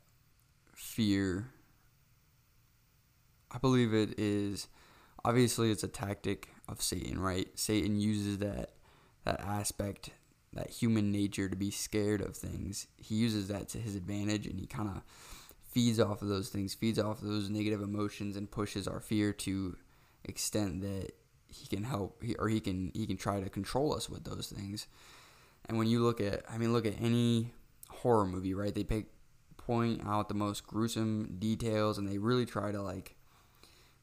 fear, 0.74 1.48
I 3.52 3.58
believe 3.58 3.94
it 3.94 4.20
is 4.20 4.68
obviously 5.24 5.72
it's 5.72 5.84
a 5.84 5.88
tactic 5.88 6.50
of 6.68 6.82
Satan, 6.82 7.20
right? 7.20 7.48
Satan 7.56 8.00
uses 8.00 8.38
that 8.40 8.72
that 9.25 9.42
aspect, 9.42 10.12
that 10.54 10.70
human 10.70 11.12
nature 11.12 11.50
to 11.50 11.56
be 11.56 11.72
scared 11.72 12.22
of 12.22 12.38
things. 12.38 12.88
He 12.98 13.16
uses 13.16 13.48
that 13.48 13.70
to 13.70 13.80
his 13.80 13.96
advantage 13.96 14.46
and 14.46 14.60
he 14.60 14.68
kind 14.68 14.90
of 14.90 15.02
feeds 15.72 16.00
off 16.00 16.22
of 16.22 16.28
those 16.28 16.50
things, 16.50 16.74
feeds 16.74 17.00
off 17.00 17.22
of 17.22 17.28
those 17.28 17.50
negative 17.50 17.82
emotions 17.82 18.38
and 18.38 18.50
pushes 18.50 18.88
our 18.88 19.00
fear 19.00 19.34
to 19.34 19.75
extent 20.24 20.82
that 20.82 21.12
he 21.48 21.68
can 21.68 21.84
help 21.84 22.24
or 22.40 22.50
he 22.50 22.60
can 22.60 22.92
he 22.94 23.06
can 23.06 23.18
try 23.18 23.42
to 23.42 23.50
control 23.50 23.94
us 23.94 24.10
with 24.10 24.24
those 24.24 24.48
things. 24.48 24.88
And 25.68 25.78
when 25.78 25.88
you 25.88 26.04
look 26.04 26.22
at 26.22 26.44
I 26.50 26.58
mean 26.58 26.74
look 26.74 26.86
at 26.86 27.02
any 27.02 27.52
horror 27.90 28.26
movie, 28.26 28.54
right? 28.54 28.74
They 28.74 28.84
pick 28.84 29.08
point 29.58 30.02
out 30.06 30.30
the 30.30 30.36
most 30.36 30.68
gruesome 30.68 31.38
details 31.40 31.98
and 31.98 32.08
they 32.08 32.18
really 32.18 32.46
try 32.46 32.72
to 32.72 32.82
like 32.82 33.16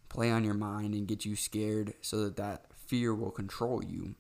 play 0.09 0.31
on 0.31 0.45
your 0.45 0.55
mind 0.55 0.95
and 0.95 1.07
get 1.07 1.25
you 1.25 1.37
scared 1.37 1.95
so 2.01 2.25
that 2.25 2.37
that 2.37 2.67
fear 2.75 3.15
will 3.15 3.31
control 3.31 3.83
you. 3.83 4.17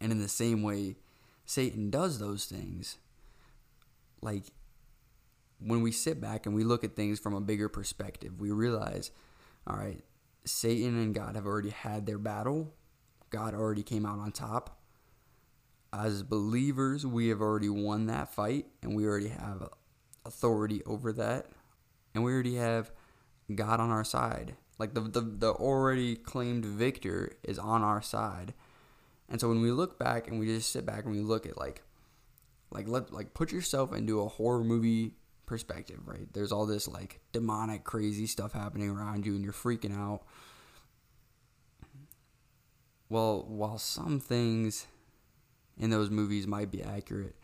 And 0.00 0.10
in 0.10 0.18
the 0.18 0.28
same 0.28 0.62
way 0.62 0.96
Satan 1.44 1.90
does 1.90 2.18
those 2.18 2.46
things, 2.46 2.98
like 4.22 4.44
when 5.58 5.82
we 5.82 5.92
sit 5.92 6.20
back 6.20 6.46
and 6.46 6.54
we 6.54 6.64
look 6.64 6.84
at 6.84 6.96
things 6.96 7.18
from 7.18 7.34
a 7.34 7.40
bigger 7.40 7.68
perspective, 7.68 8.40
we 8.40 8.50
realize, 8.50 9.10
all 9.66 9.76
right, 9.76 10.00
Satan 10.44 10.96
and 10.98 11.14
God 11.14 11.36
have 11.36 11.46
already 11.46 11.70
had 11.70 12.06
their 12.06 12.18
battle. 12.18 12.72
God 13.28 13.54
already 13.54 13.82
came 13.82 14.06
out 14.06 14.18
on 14.18 14.32
top. 14.32 14.79
As 15.92 16.22
believers, 16.22 17.04
we 17.04 17.28
have 17.28 17.40
already 17.40 17.68
won 17.68 18.06
that 18.06 18.32
fight 18.32 18.66
and 18.82 18.94
we 18.94 19.04
already 19.04 19.28
have 19.28 19.68
authority 20.24 20.82
over 20.86 21.12
that. 21.14 21.46
And 22.14 22.24
we 22.24 22.32
already 22.32 22.56
have 22.56 22.90
God 23.54 23.80
on 23.80 23.90
our 23.90 24.04
side. 24.04 24.56
Like 24.78 24.94
the, 24.94 25.00
the, 25.00 25.20
the 25.20 25.50
already 25.52 26.16
claimed 26.16 26.64
victor 26.64 27.32
is 27.42 27.58
on 27.58 27.82
our 27.82 28.02
side. 28.02 28.54
And 29.28 29.40
so 29.40 29.48
when 29.48 29.60
we 29.60 29.70
look 29.70 29.98
back 29.98 30.28
and 30.28 30.40
we 30.40 30.46
just 30.46 30.72
sit 30.72 30.86
back 30.86 31.04
and 31.04 31.14
we 31.14 31.20
look 31.20 31.46
at 31.46 31.56
like 31.56 31.82
like 32.70 32.88
let 32.88 33.12
like 33.12 33.34
put 33.34 33.52
yourself 33.52 33.92
into 33.92 34.20
a 34.20 34.28
horror 34.28 34.64
movie 34.64 35.14
perspective, 35.46 36.00
right? 36.06 36.32
There's 36.32 36.52
all 36.52 36.66
this 36.66 36.86
like 36.86 37.20
demonic 37.32 37.84
crazy 37.84 38.26
stuff 38.26 38.52
happening 38.52 38.88
around 38.88 39.26
you 39.26 39.34
and 39.34 39.42
you're 39.42 39.52
freaking 39.52 39.96
out. 39.96 40.22
Well, 43.08 43.44
while 43.48 43.78
some 43.78 44.20
things 44.20 44.86
in 45.80 45.90
those 45.90 46.10
movies 46.10 46.46
might 46.46 46.70
be 46.70 46.82
accurate, 46.82 47.34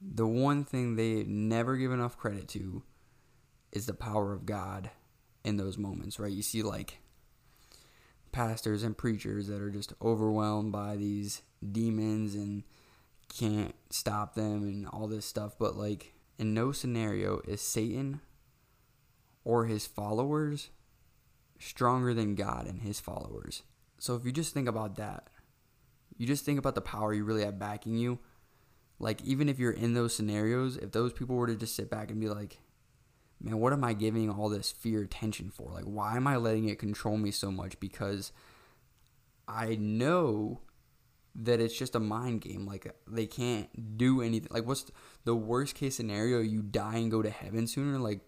the 0.00 0.26
one 0.26 0.64
thing 0.64 0.96
they 0.96 1.22
never 1.24 1.76
give 1.76 1.92
enough 1.92 2.16
credit 2.16 2.48
to 2.48 2.82
is 3.70 3.86
the 3.86 3.94
power 3.94 4.32
of 4.32 4.46
God 4.46 4.90
in 5.44 5.58
those 5.58 5.78
moments, 5.78 6.18
right? 6.18 6.32
You 6.32 6.42
see 6.42 6.62
like 6.62 6.98
pastors 8.32 8.82
and 8.82 8.96
preachers 8.96 9.46
that 9.46 9.60
are 9.60 9.70
just 9.70 9.92
overwhelmed 10.02 10.72
by 10.72 10.96
these 10.96 11.42
demons 11.70 12.34
and 12.34 12.64
can't 13.28 13.74
stop 13.90 14.34
them 14.34 14.62
and 14.62 14.88
all 14.88 15.06
this 15.06 15.26
stuff, 15.26 15.54
but 15.58 15.76
like 15.76 16.14
in 16.38 16.54
no 16.54 16.72
scenario 16.72 17.40
is 17.46 17.60
Satan 17.60 18.20
or 19.44 19.66
his 19.66 19.86
followers 19.86 20.70
stronger 21.58 22.14
than 22.14 22.34
God 22.34 22.66
and 22.66 22.80
his 22.80 23.00
followers. 23.00 23.62
So 23.98 24.16
if 24.16 24.24
you 24.24 24.32
just 24.32 24.54
think 24.54 24.68
about 24.68 24.96
that, 24.96 25.28
you 26.16 26.26
just 26.26 26.44
think 26.44 26.58
about 26.58 26.74
the 26.74 26.80
power 26.80 27.12
you 27.12 27.24
really 27.24 27.44
have 27.44 27.58
backing 27.58 27.96
you. 27.96 28.18
Like 28.98 29.22
even 29.22 29.48
if 29.48 29.58
you're 29.58 29.72
in 29.72 29.94
those 29.94 30.14
scenarios, 30.14 30.76
if 30.76 30.92
those 30.92 31.12
people 31.12 31.36
were 31.36 31.46
to 31.46 31.56
just 31.56 31.74
sit 31.74 31.90
back 31.90 32.10
and 32.10 32.20
be 32.20 32.28
like, 32.28 32.58
"Man, 33.40 33.58
what 33.58 33.72
am 33.72 33.84
I 33.84 33.94
giving 33.94 34.30
all 34.30 34.48
this 34.48 34.70
fear 34.70 35.02
attention 35.02 35.50
for? 35.50 35.72
Like 35.72 35.84
why 35.84 36.16
am 36.16 36.26
I 36.26 36.36
letting 36.36 36.68
it 36.68 36.78
control 36.78 37.16
me 37.16 37.30
so 37.30 37.50
much 37.50 37.78
because 37.80 38.32
I 39.48 39.74
know 39.74 40.60
that 41.34 41.60
it's 41.60 41.76
just 41.76 41.94
a 41.94 42.00
mind 42.00 42.42
game. 42.42 42.66
Like 42.66 42.94
they 43.06 43.26
can't 43.26 43.96
do 43.96 44.20
anything. 44.20 44.48
Like 44.50 44.66
what's 44.66 44.90
the 45.24 45.34
worst 45.34 45.74
case 45.74 45.96
scenario? 45.96 46.40
You 46.40 46.62
die 46.62 46.96
and 46.96 47.10
go 47.10 47.22
to 47.22 47.30
heaven 47.30 47.66
sooner. 47.66 47.98
Like 47.98 48.20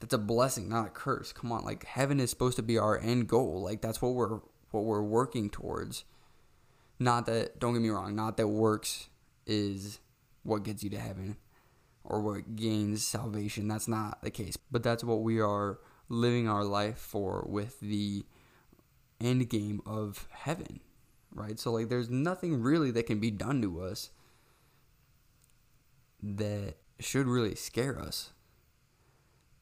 that's 0.00 0.14
a 0.14 0.18
blessing, 0.18 0.68
not 0.68 0.86
a 0.86 0.90
curse. 0.90 1.32
Come 1.32 1.52
on, 1.52 1.64
like 1.64 1.84
heaven 1.84 2.20
is 2.20 2.30
supposed 2.30 2.56
to 2.56 2.62
be 2.62 2.78
our 2.78 2.98
end 2.98 3.28
goal. 3.28 3.62
Like 3.62 3.80
that's 3.80 4.00
what 4.00 4.14
we're 4.14 4.40
what 4.70 4.84
we're 4.84 5.02
working 5.02 5.50
towards. 5.50 6.04
Not 7.04 7.26
that 7.26 7.58
don't 7.58 7.74
get 7.74 7.82
me 7.82 7.90
wrong. 7.90 8.14
Not 8.14 8.36
that 8.38 8.48
works 8.48 9.08
is 9.46 10.00
what 10.42 10.62
gets 10.62 10.82
you 10.82 10.90
to 10.90 10.98
heaven 10.98 11.36
or 12.02 12.20
what 12.20 12.56
gains 12.56 13.06
salvation. 13.06 13.68
That's 13.68 13.88
not 13.88 14.22
the 14.22 14.30
case. 14.30 14.56
But 14.70 14.82
that's 14.82 15.04
what 15.04 15.22
we 15.22 15.40
are 15.40 15.78
living 16.08 16.48
our 16.48 16.64
life 16.64 16.98
for 16.98 17.44
with 17.48 17.80
the 17.80 18.24
end 19.20 19.48
game 19.48 19.80
of 19.86 20.28
heaven 20.30 20.80
right? 21.34 21.58
So 21.58 21.72
like 21.72 21.88
there's 21.88 22.08
nothing 22.08 22.62
really 22.62 22.90
that 22.92 23.06
can 23.06 23.18
be 23.18 23.30
done 23.30 23.60
to 23.62 23.82
us 23.82 24.10
that 26.22 26.76
should 27.00 27.26
really 27.26 27.54
scare 27.54 27.98
us. 27.98 28.30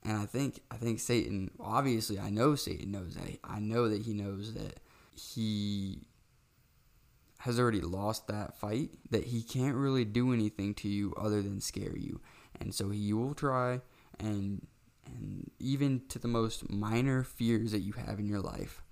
And 0.04 0.18
I 0.18 0.26
think 0.26 0.61
I 0.70 0.76
think 0.76 1.00
Satan 1.00 1.50
obviously 1.58 2.18
I 2.18 2.30
know 2.30 2.54
Satan 2.54 2.92
knows 2.92 3.14
that. 3.14 3.38
I 3.42 3.58
know 3.58 3.88
that 3.88 4.02
he 4.02 4.12
knows 4.12 4.54
that 4.54 4.80
he 5.16 6.02
has 7.42 7.58
already 7.58 7.80
lost 7.80 8.28
that 8.28 8.56
fight, 8.56 8.90
that 9.11 9.25
he 9.25 9.42
can't 9.42 9.75
really 9.75 10.04
do 10.04 10.32
anything 10.32 10.75
to 10.75 10.88
you 10.88 11.12
other 11.16 11.42
than 11.42 11.61
scare 11.61 11.96
you. 11.96 12.20
And 12.61 12.72
so 12.72 12.90
he 12.90 13.12
will 13.12 13.34
try 13.34 13.80
and 14.20 14.64
and 15.04 15.50
even 15.58 16.02
to 16.08 16.20
the 16.20 16.28
most 16.28 16.70
minor 16.70 17.25
fears 17.25 17.72
that 17.72 17.80
you 17.80 17.94
have 17.94 18.20
in 18.20 18.28
your 18.28 18.40
life, 18.40 18.82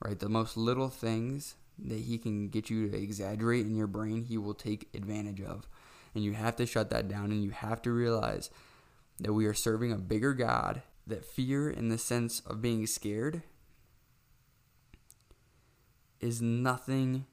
right? 0.00 0.18
The 0.18 0.28
most 0.28 0.56
little 0.56 0.88
things 0.88 1.56
that 1.78 1.98
he 1.98 2.18
can 2.18 2.48
get 2.48 2.70
you 2.70 2.88
to 2.88 2.96
exaggerate 2.96 3.66
in 3.66 3.74
your 3.74 3.88
brain, 3.88 4.22
he 4.22 4.38
will 4.38 4.54
take 4.54 4.88
advantage 4.94 5.40
of. 5.40 5.66
And 6.14 6.22
you 6.22 6.34
have 6.34 6.54
to 6.56 6.66
shut 6.66 6.90
that 6.90 7.08
down 7.08 7.32
and 7.32 7.42
you 7.42 7.50
have 7.50 7.82
to 7.82 7.90
realize 7.90 8.48
that 9.18 9.32
we 9.32 9.46
are 9.46 9.52
serving 9.52 9.90
a 9.90 9.98
bigger 9.98 10.32
God, 10.32 10.82
that 11.08 11.24
fear, 11.24 11.68
in 11.68 11.88
the 11.88 11.98
sense 11.98 12.40
of 12.40 12.62
being 12.62 12.86
scared, 12.86 13.42
is 16.20 16.40
nothing 16.40 17.26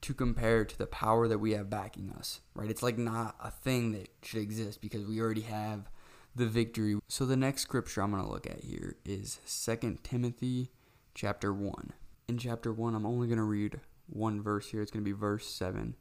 to 0.00 0.14
compare 0.14 0.64
to 0.64 0.78
the 0.78 0.86
power 0.86 1.28
that 1.28 1.38
we 1.38 1.52
have 1.52 1.68
backing 1.70 2.10
us, 2.16 2.40
right? 2.54 2.70
It's 2.70 2.82
like 2.82 2.98
not 2.98 3.36
a 3.42 3.50
thing 3.50 3.92
that 3.92 4.08
should 4.22 4.40
exist 4.40 4.80
because 4.80 5.04
we 5.04 5.20
already 5.20 5.42
have 5.42 5.88
the 6.34 6.46
victory. 6.46 6.98
So 7.08 7.26
the 7.26 7.36
next 7.36 7.62
scripture 7.62 8.02
I'm 8.02 8.12
going 8.12 8.22
to 8.22 8.30
look 8.30 8.46
at 8.46 8.64
here 8.64 8.96
is 9.04 9.40
2 9.46 9.98
Timothy 10.02 10.70
chapter 11.14 11.52
1 11.52 11.92
in 12.28 12.36
chapter 12.36 12.72
1, 12.72 12.94
I'm 12.94 13.06
only 13.06 13.26
going 13.26 13.38
to 13.38 13.42
read 13.42 13.80
one 14.06 14.42
verse 14.42 14.70
here. 14.70 14.82
It's 14.82 14.90
going 14.90 15.04
to 15.04 15.10
be 15.10 15.18
verse 15.18 15.46
7. 15.46 15.96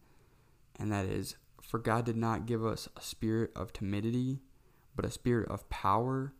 And 0.78 0.92
that 0.92 1.06
is 1.06 1.38
For 1.62 1.80
God 1.80 2.06
did 2.06 2.18
not 2.18 2.46
give 2.46 2.66
us 2.66 2.90
a 2.96 3.02
spirit 3.02 3.52
of 3.56 3.74
timidity, 3.74 4.42
but 4.96 5.06
a 5.06 5.12
spirit 5.12 5.50
of 5.50 5.70
power, 5.70 6.34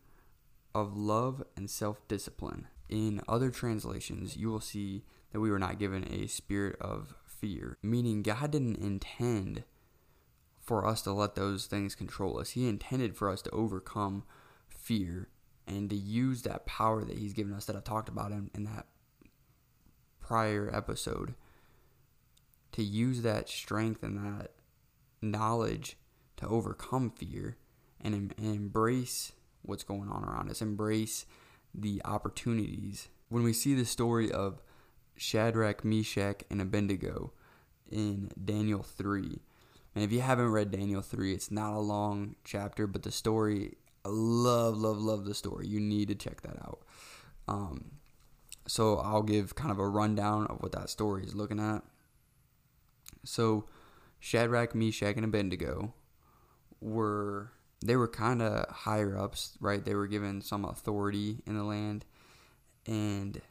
of 0.76 0.96
love, 0.96 1.44
and 1.56 1.70
self 1.70 2.06
discipline. 2.08 2.68
In 2.90 3.22
other 3.28 3.50
translations, 3.50 4.38
you 4.38 4.50
will 4.50 4.62
see 4.62 5.04
that 5.32 5.40
we 5.40 5.50
were 5.50 5.60
not 5.60 5.80
given 5.80 6.06
a 6.12 6.28
spirit 6.28 6.76
of 6.82 7.16
fear, 7.40 7.78
meaning 7.82 8.24
God 8.24 8.52
didn't 8.52 8.78
intend 8.78 9.64
for 10.62 10.86
us 10.86 11.02
to 11.04 11.14
let 11.14 11.36
those 11.36 11.66
things 11.66 11.96
control 11.96 12.40
us. 12.40 12.52
He 12.52 12.68
intended 12.68 13.16
for 13.16 13.30
us 13.30 13.42
to 13.44 13.50
overcome 13.52 14.24
fear 14.68 15.30
and 15.66 15.90
to 15.90 15.96
use 15.96 16.42
that 16.44 16.66
power 16.66 17.04
that 17.04 17.18
He's 17.18 17.34
given 17.34 17.54
us 17.54 17.66
that 17.66 17.76
I 17.76 17.80
talked 17.80 18.10
about 18.10 18.32
in, 18.32 18.50
in 18.54 18.64
that 18.66 18.88
prior 20.20 20.70
episode 20.74 21.36
to 22.74 22.84
use 22.84 23.22
that 23.22 23.50
strength 23.50 24.04
and 24.04 24.18
that 24.18 24.52
knowledge 25.22 25.98
to 26.38 26.48
overcome 26.48 27.10
fear 27.12 27.58
and, 28.02 28.14
and 28.14 28.34
embrace 28.40 29.32
what's 29.62 29.84
going 29.84 30.10
on 30.10 30.24
around 30.24 30.50
us, 30.50 30.62
embrace 30.62 31.26
the 31.74 32.02
opportunities. 32.06 33.10
When 33.30 33.44
we 33.44 33.54
see 33.54 33.74
the 33.74 33.86
story 33.86 34.32
of 34.32 34.62
Shadrach, 35.18 35.84
Meshach, 35.84 36.44
and 36.50 36.62
Abednego 36.62 37.34
in 37.90 38.32
Daniel 38.44 38.84
3, 38.84 39.40
and 39.98 40.04
if 40.04 40.12
you 40.12 40.22
haven't 40.22 40.52
read 40.52 40.70
Daniel 40.70 41.02
3, 41.02 41.34
it's 41.34 41.50
not 41.50 41.74
a 41.74 41.80
long 41.80 42.36
chapter, 42.44 42.86
but 42.86 43.02
the 43.02 43.12
story, 43.12 43.78
I 44.06 44.10
love, 44.10 44.78
love, 44.78 45.00
love 45.00 45.26
the 45.26 45.34
story. 45.34 45.66
You 45.66 45.80
need 45.80 46.10
to 46.10 46.14
check 46.14 46.42
that 46.42 46.56
out. 46.62 46.82
Um, 47.48 47.94
so 48.68 48.98
I'll 49.00 49.24
give 49.24 49.56
kind 49.56 49.72
of 49.72 49.80
a 49.80 49.88
rundown 49.88 50.46
of 50.52 50.62
what 50.62 50.74
that 50.74 50.92
story 50.92 51.24
is 51.24 51.34
looking 51.34 51.60
at. 51.60 51.82
So 53.24 53.66
Shadrach, 54.20 54.76
Meshach, 54.76 55.16
and 55.16 55.26
Abednego 55.26 55.96
were 56.80 57.54
they 57.84 57.96
were 57.96 58.08
kind 58.08 58.44
of 58.44 58.70
higher 58.70 59.18
ups, 59.18 59.58
right? 59.60 59.84
They 59.84 59.96
were 59.96 60.06
given 60.06 60.44
some 60.44 60.64
authority 60.64 61.42
in 61.48 61.58
the 61.58 61.64
land, 61.64 62.06
and 62.86 63.42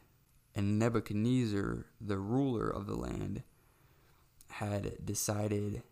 and 0.57 0.79
Nebuchadnezzar, 0.79 1.85
the 2.01 2.17
ruler 2.17 2.67
of 2.67 2.87
the 2.87 2.95
land, 2.95 3.43
had 4.49 5.05
decided 5.05 5.83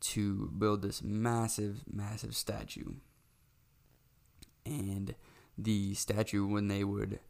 to 0.00 0.52
build 0.58 0.82
this 0.82 1.02
massive, 1.02 1.82
massive 1.90 2.36
statue. 2.36 2.96
And 4.66 5.14
the 5.56 5.94
statue, 5.94 6.46
when 6.46 6.68
they 6.68 6.84
would 6.84 7.20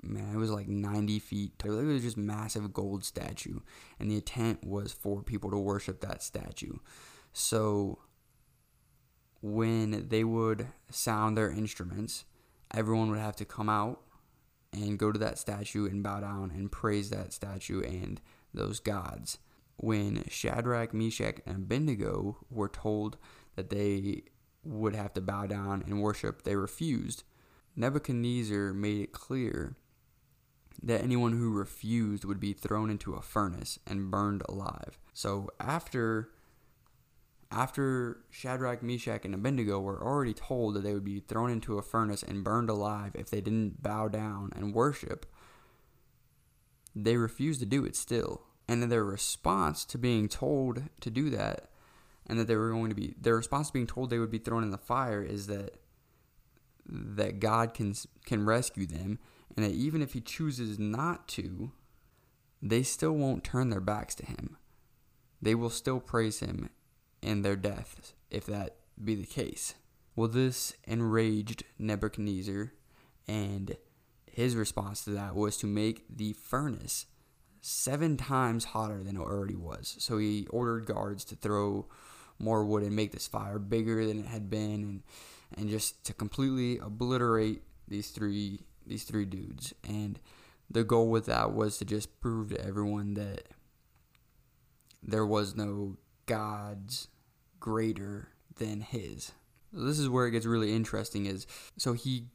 man, 0.00 0.34
it 0.34 0.38
was 0.38 0.50
like 0.50 0.68
90 0.68 1.18
feet 1.18 1.58
tall. 1.58 1.78
It 1.78 1.84
was 1.84 2.02
just 2.02 2.16
massive 2.16 2.72
gold 2.72 3.04
statue, 3.04 3.60
and 3.98 4.08
the 4.10 4.16
intent 4.16 4.64
was 4.64 4.92
for 4.92 5.22
people 5.22 5.50
to 5.50 5.58
worship 5.58 6.00
that 6.00 6.22
statue. 6.22 6.74
So 7.32 7.98
when 9.40 10.08
they 10.08 10.22
would 10.22 10.68
sound 10.88 11.36
their 11.36 11.50
instruments, 11.50 12.26
everyone 12.72 13.10
would 13.10 13.18
have 13.18 13.36
to 13.36 13.44
come 13.44 13.68
out 13.68 14.02
and 14.72 14.98
go 14.98 15.12
to 15.12 15.18
that 15.18 15.38
statue 15.38 15.86
and 15.86 16.02
bow 16.02 16.20
down 16.20 16.50
and 16.50 16.72
praise 16.72 17.10
that 17.10 17.32
statue 17.32 17.82
and 17.82 18.20
those 18.54 18.80
gods. 18.80 19.38
When 19.76 20.24
Shadrach, 20.28 20.94
Meshach, 20.94 21.40
and 21.46 21.64
Abednego 21.64 22.38
were 22.50 22.68
told 22.68 23.16
that 23.56 23.70
they 23.70 24.22
would 24.64 24.94
have 24.94 25.12
to 25.14 25.20
bow 25.20 25.46
down 25.46 25.82
and 25.86 26.00
worship, 26.00 26.42
they 26.42 26.56
refused. 26.56 27.24
Nebuchadnezzar 27.74 28.72
made 28.72 29.00
it 29.00 29.12
clear 29.12 29.76
that 30.82 31.02
anyone 31.02 31.32
who 31.32 31.50
refused 31.50 32.24
would 32.24 32.40
be 32.40 32.52
thrown 32.52 32.90
into 32.90 33.14
a 33.14 33.22
furnace 33.22 33.78
and 33.86 34.10
burned 34.10 34.42
alive. 34.48 34.98
So 35.12 35.48
after 35.60 36.30
after 37.52 38.24
Shadrach, 38.30 38.82
Meshach, 38.82 39.24
and 39.24 39.34
Abednego 39.34 39.78
were 39.78 40.02
already 40.02 40.32
told 40.32 40.74
that 40.74 40.80
they 40.82 40.94
would 40.94 41.04
be 41.04 41.20
thrown 41.20 41.50
into 41.50 41.76
a 41.78 41.82
furnace 41.82 42.22
and 42.22 42.42
burned 42.42 42.70
alive 42.70 43.12
if 43.14 43.28
they 43.28 43.42
didn't 43.42 43.82
bow 43.82 44.08
down 44.08 44.50
and 44.56 44.74
worship, 44.74 45.26
they 46.96 47.16
refused 47.16 47.60
to 47.60 47.66
do 47.66 47.84
it 47.84 47.94
still. 47.94 48.42
And 48.68 48.90
their 48.90 49.04
response 49.04 49.84
to 49.86 49.98
being 49.98 50.28
told 50.28 50.84
to 51.00 51.10
do 51.10 51.28
that, 51.30 51.68
and 52.26 52.38
that 52.38 52.46
they 52.46 52.56
were 52.56 52.70
going 52.70 52.88
to 52.88 52.96
be 52.96 53.14
their 53.20 53.36
response 53.36 53.66
to 53.66 53.72
being 53.72 53.86
told 53.86 54.08
they 54.08 54.18
would 54.18 54.30
be 54.30 54.38
thrown 54.38 54.62
in 54.62 54.70
the 54.70 54.78
fire 54.78 55.22
is 55.22 55.46
that 55.48 55.74
that 56.86 57.38
God 57.38 57.74
can 57.74 57.94
can 58.24 58.46
rescue 58.46 58.86
them, 58.86 59.18
and 59.56 59.66
that 59.66 59.72
even 59.72 60.00
if 60.00 60.14
He 60.14 60.20
chooses 60.20 60.78
not 60.78 61.28
to, 61.28 61.72
they 62.62 62.82
still 62.82 63.12
won't 63.12 63.44
turn 63.44 63.68
their 63.68 63.80
backs 63.80 64.14
to 64.14 64.26
Him. 64.26 64.56
They 65.42 65.54
will 65.54 65.70
still 65.70 66.00
praise 66.00 66.40
Him 66.40 66.70
in 67.22 67.42
their 67.42 67.56
death, 67.56 68.12
if 68.30 68.46
that 68.46 68.76
be 69.02 69.14
the 69.14 69.26
case. 69.26 69.74
Well, 70.14 70.28
this 70.28 70.74
enraged 70.84 71.64
Nebuchadnezzar, 71.78 72.72
and 73.26 73.76
his 74.26 74.56
response 74.56 75.04
to 75.04 75.10
that 75.10 75.34
was 75.34 75.56
to 75.58 75.66
make 75.66 76.04
the 76.14 76.32
furnace 76.34 77.06
seven 77.60 78.16
times 78.16 78.64
hotter 78.64 79.02
than 79.02 79.16
it 79.16 79.20
already 79.20 79.54
was. 79.54 79.96
So 79.98 80.18
he 80.18 80.46
ordered 80.50 80.86
guards 80.86 81.24
to 81.26 81.36
throw 81.36 81.86
more 82.38 82.64
wood 82.64 82.82
and 82.82 82.96
make 82.96 83.12
this 83.12 83.28
fire 83.28 83.58
bigger 83.58 84.04
than 84.06 84.18
it 84.18 84.26
had 84.26 84.50
been, 84.50 84.82
and 84.82 85.02
and 85.54 85.68
just 85.68 86.04
to 86.04 86.14
completely 86.14 86.78
obliterate 86.78 87.62
these 87.88 88.10
three 88.10 88.60
these 88.86 89.04
three 89.04 89.24
dudes. 89.24 89.72
And 89.88 90.18
the 90.70 90.84
goal 90.84 91.08
with 91.08 91.26
that 91.26 91.52
was 91.52 91.78
to 91.78 91.84
just 91.84 92.20
prove 92.20 92.50
to 92.50 92.64
everyone 92.64 93.14
that 93.14 93.48
there 95.02 95.26
was 95.26 95.54
no 95.54 95.96
gods 96.26 97.08
greater 97.62 98.28
than 98.56 98.80
his. 98.80 99.32
This 99.72 100.00
is 100.00 100.08
where 100.08 100.26
it 100.26 100.32
gets 100.32 100.44
really 100.44 100.74
interesting 100.74 101.26
is 101.26 101.46
so 101.78 101.92
he 101.92 102.26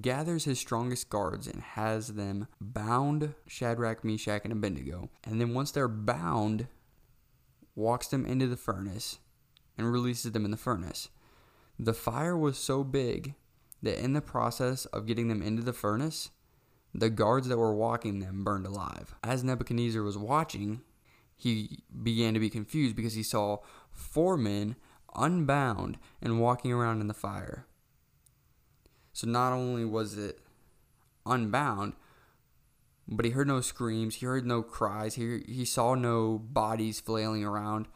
gathers 0.00 0.44
his 0.44 0.58
strongest 0.58 1.10
guards 1.10 1.46
and 1.46 1.62
has 1.62 2.08
them 2.08 2.48
bound 2.58 3.34
Shadrach, 3.46 4.02
Meshach, 4.02 4.40
and 4.44 4.52
Abednego. 4.52 5.10
And 5.24 5.40
then 5.40 5.52
once 5.52 5.70
they're 5.70 5.88
bound, 5.88 6.68
walks 7.74 8.08
them 8.08 8.24
into 8.24 8.46
the 8.46 8.56
furnace 8.56 9.18
and 9.76 9.92
releases 9.92 10.32
them 10.32 10.46
in 10.46 10.50
the 10.50 10.56
furnace. 10.56 11.10
The 11.78 11.94
fire 11.94 12.36
was 12.36 12.56
so 12.56 12.82
big 12.82 13.34
that 13.82 14.02
in 14.02 14.14
the 14.14 14.22
process 14.22 14.86
of 14.86 15.06
getting 15.06 15.28
them 15.28 15.42
into 15.42 15.62
the 15.62 15.74
furnace, 15.74 16.30
the 16.94 17.10
guards 17.10 17.48
that 17.48 17.58
were 17.58 17.74
walking 17.74 18.20
them 18.20 18.42
burned 18.42 18.66
alive. 18.66 19.14
As 19.22 19.44
Nebuchadnezzar 19.44 20.02
was 20.02 20.16
watching, 20.16 20.80
he 21.36 21.84
began 22.02 22.34
to 22.34 22.40
be 22.40 22.50
confused 22.50 22.96
because 22.96 23.14
he 23.14 23.22
saw 23.22 23.58
four 23.92 24.36
men 24.36 24.76
unbound 25.14 25.98
and 26.20 26.40
walking 26.40 26.72
around 26.72 27.00
in 27.00 27.08
the 27.08 27.14
fire. 27.14 27.66
So 29.12 29.26
not 29.26 29.52
only 29.52 29.84
was 29.84 30.16
it 30.16 30.40
unbound, 31.24 31.94
but 33.08 33.24
he 33.24 33.30
heard 33.30 33.48
no 33.48 33.60
screams, 33.60 34.16
he 34.16 34.26
heard 34.26 34.46
no 34.46 34.62
cries, 34.62 35.14
he, 35.14 35.42
he 35.46 35.64
saw 35.64 35.94
no 35.94 36.38
bodies 36.38 37.00
flailing 37.00 37.44
around. 37.44 37.86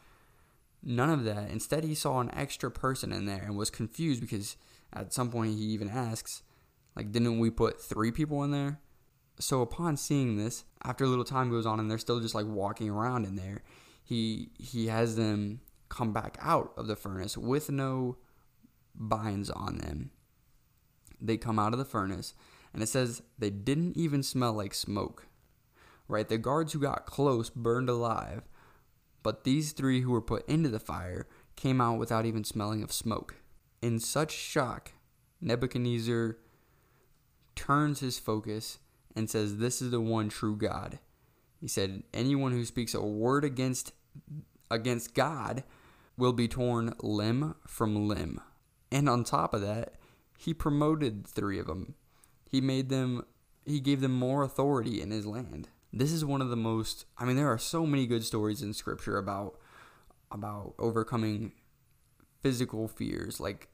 None 0.83 1.09
of 1.09 1.25
that. 1.25 1.51
Instead, 1.51 1.83
he 1.83 1.93
saw 1.93 2.19
an 2.19 2.33
extra 2.33 2.71
person 2.71 3.11
in 3.11 3.25
there 3.25 3.43
and 3.43 3.55
was 3.55 3.69
confused 3.69 4.21
because 4.21 4.55
at 4.93 5.13
some 5.13 5.29
point 5.29 5.53
he 5.53 5.65
even 5.65 5.89
asks, 5.89 6.41
like, 6.95 7.11
didn't 7.11 7.39
we 7.39 7.49
put 7.49 7.81
three 7.81 8.11
people 8.11 8.43
in 8.43 8.51
there? 8.51 8.79
So 9.41 9.61
upon 9.61 9.97
seeing 9.97 10.37
this, 10.37 10.65
after 10.83 11.03
a 11.03 11.07
little 11.07 11.25
time 11.25 11.49
goes 11.49 11.65
on 11.65 11.79
and 11.79 11.89
they're 11.89 11.97
still 11.97 12.19
just 12.19 12.35
like 12.35 12.45
walking 12.45 12.89
around 12.89 13.25
in 13.25 13.35
there, 13.35 13.63
he 14.03 14.49
he 14.57 14.87
has 14.87 15.15
them 15.15 15.61
come 15.89 16.13
back 16.13 16.37
out 16.41 16.73
of 16.77 16.87
the 16.87 16.95
furnace 16.95 17.37
with 17.37 17.69
no 17.69 18.17
binds 18.95 19.49
on 19.49 19.79
them. 19.79 20.11
They 21.19 21.37
come 21.37 21.59
out 21.59 21.73
of 21.73 21.79
the 21.79 21.85
furnace 21.85 22.33
and 22.73 22.81
it 22.83 22.87
says 22.87 23.21
they 23.37 23.49
didn't 23.49 23.97
even 23.97 24.23
smell 24.23 24.53
like 24.53 24.73
smoke. 24.73 25.27
Right? 26.07 26.27
The 26.27 26.37
guards 26.37 26.73
who 26.73 26.79
got 26.79 27.05
close 27.05 27.49
burned 27.49 27.89
alive, 27.89 28.43
but 29.23 29.43
these 29.43 29.71
three 29.71 30.01
who 30.01 30.11
were 30.11 30.21
put 30.21 30.47
into 30.47 30.69
the 30.69 30.79
fire 30.79 31.27
came 31.55 31.81
out 31.81 31.99
without 31.99 32.25
even 32.25 32.43
smelling 32.43 32.83
of 32.83 32.91
smoke. 32.91 33.35
In 33.81 33.99
such 33.99 34.31
shock, 34.31 34.91
Nebuchadnezzar 35.39 36.37
turns 37.55 38.01
his 38.01 38.19
focus 38.19 38.79
and 39.15 39.29
says, 39.29 39.57
This 39.57 39.81
is 39.81 39.91
the 39.91 40.01
one 40.01 40.29
true 40.29 40.55
God. 40.55 40.99
He 41.59 41.67
said, 41.67 42.03
Anyone 42.13 42.51
who 42.51 42.65
speaks 42.65 42.93
a 42.93 43.01
word 43.01 43.43
against 43.43 43.93
against 44.69 45.13
God 45.13 45.63
will 46.17 46.33
be 46.33 46.47
torn 46.47 46.93
limb 47.01 47.55
from 47.67 48.07
limb. 48.07 48.39
And 48.91 49.07
on 49.07 49.23
top 49.23 49.53
of 49.53 49.61
that, 49.61 49.95
he 50.37 50.53
promoted 50.53 51.25
three 51.27 51.59
of 51.59 51.67
them. 51.67 51.95
He 52.49 52.61
made 52.61 52.89
them 52.89 53.25
he 53.65 53.79
gave 53.79 54.01
them 54.01 54.13
more 54.13 54.43
authority 54.43 55.01
in 55.01 55.11
his 55.11 55.25
land. 55.25 55.69
This 55.93 56.11
is 56.11 56.25
one 56.25 56.41
of 56.41 56.49
the 56.49 56.55
most 56.55 57.05
I 57.17 57.25
mean 57.25 57.35
there 57.35 57.51
are 57.51 57.57
so 57.57 57.85
many 57.85 58.07
good 58.07 58.23
stories 58.23 58.61
in 58.61 58.73
scripture 58.73 59.17
about 59.17 59.59
about 60.31 60.73
overcoming 60.79 61.51
physical 62.41 62.87
fears 62.87 63.39
like 63.39 63.67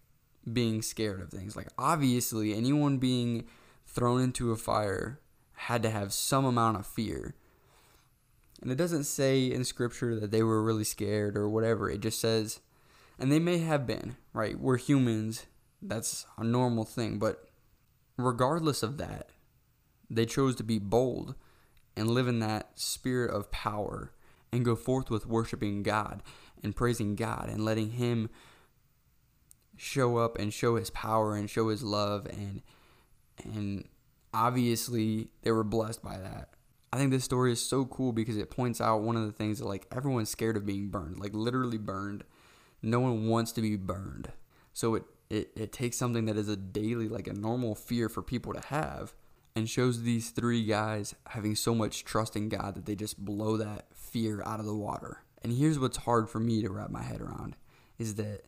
being 0.52 0.82
scared 0.82 1.22
of 1.22 1.30
things. 1.30 1.56
Like 1.56 1.70
obviously 1.78 2.54
anyone 2.54 2.98
being 2.98 3.46
thrown 3.86 4.22
into 4.22 4.52
a 4.52 4.58
fire 4.58 5.22
had 5.62 5.84
to 5.84 5.90
have 5.90 6.14
some 6.14 6.46
amount 6.46 6.78
of 6.78 6.86
fear. 6.86 7.36
And 8.62 8.72
it 8.72 8.76
doesn't 8.76 9.06
say 9.06 9.52
in 9.52 9.64
scripture 9.64 10.20
that 10.20 10.32
they 10.32 10.44
were 10.44 10.64
really 10.64 10.84
scared 10.84 11.36
or 11.36 11.50
whatever. 11.50 11.90
It 11.90 12.02
just 12.02 12.20
says, 12.22 12.60
and 13.20 13.32
they 13.32 13.40
may 13.40 13.60
have 13.60 13.88
been, 13.88 14.18
right? 14.34 14.60
We're 14.60 14.78
humans. 14.78 15.48
That's 15.82 16.26
a 16.38 16.44
normal 16.44 16.86
thing. 16.86 17.20
But 17.20 17.50
regardless 18.18 18.84
of 18.84 18.98
that, 18.98 19.30
they 20.10 20.26
chose 20.26 20.56
to 20.56 20.64
be 20.64 20.80
bold 20.80 21.36
and 21.96 22.10
live 22.10 22.28
in 22.28 22.40
that 22.40 22.80
spirit 22.80 23.32
of 23.32 23.52
power 23.52 24.12
and 24.52 24.64
go 24.64 24.76
forth 24.76 25.10
with 25.10 25.26
worshiping 25.26 25.84
God 25.84 26.22
and 26.64 26.76
praising 26.76 27.16
God 27.16 27.50
and 27.50 27.66
letting 27.66 27.92
Him 27.92 28.30
show 29.76 30.18
up 30.18 30.38
and 30.38 30.54
show 30.54 30.76
His 30.76 30.92
power 30.92 31.36
and 31.36 31.50
show 31.50 31.70
His 31.70 31.84
love 31.84 32.28
and 32.28 32.62
and 33.44 33.88
obviously 34.34 35.30
they 35.42 35.52
were 35.52 35.64
blessed 35.64 36.04
by 36.04 36.18
that. 36.18 36.50
I 36.92 36.98
think 36.98 37.12
this 37.12 37.24
story 37.24 37.52
is 37.52 37.62
so 37.62 37.86
cool 37.86 38.14
because 38.14 38.38
it 38.38 38.50
points 38.50 38.80
out 38.80 39.02
one 39.02 39.18
of 39.18 39.26
the 39.26 39.32
things 39.32 39.60
that 39.60 39.68
like 39.68 39.88
everyone's 39.96 40.30
scared 40.30 40.58
of 40.58 40.66
being 40.66 40.88
burned, 40.88 41.20
like 41.20 41.34
literally 41.34 41.78
burned. 41.78 42.24
No 42.82 43.00
one 43.00 43.28
wants 43.28 43.52
to 43.54 43.62
be 43.62 43.76
burned. 43.76 44.32
So 44.74 44.96
it, 44.96 45.04
it, 45.30 45.52
it 45.56 45.72
takes 45.72 45.98
something 45.98 46.26
that 46.26 46.38
is 46.38 46.48
a 46.48 46.56
daily, 46.56 47.10
like 47.10 47.28
a 47.28 47.34
normal 47.34 47.76
fear 47.76 48.08
for 48.08 48.22
people 48.22 48.54
to 48.54 48.62
have 48.68 49.14
and 49.56 49.70
shows 49.70 50.04
these 50.04 50.30
three 50.30 50.64
guys 50.64 51.16
having 51.30 51.56
so 51.56 51.74
much 51.74 52.06
trust 52.06 52.36
in 52.36 52.48
God 52.48 52.76
that 52.76 52.86
they 52.86 52.96
just 52.96 53.24
blow 53.24 53.58
that 53.58 53.88
fear 53.94 54.44
out 54.44 54.60
of 54.60 54.66
the 54.66 54.76
water. 54.76 55.24
And 55.44 55.52
here's 55.52 55.80
what's 55.80 55.98
hard 55.98 56.30
for 56.30 56.40
me 56.40 56.62
to 56.62 56.70
wrap 56.70 56.92
my 56.92 57.02
head 57.02 57.22
around 57.22 57.56
is 57.98 58.16
that 58.16 58.44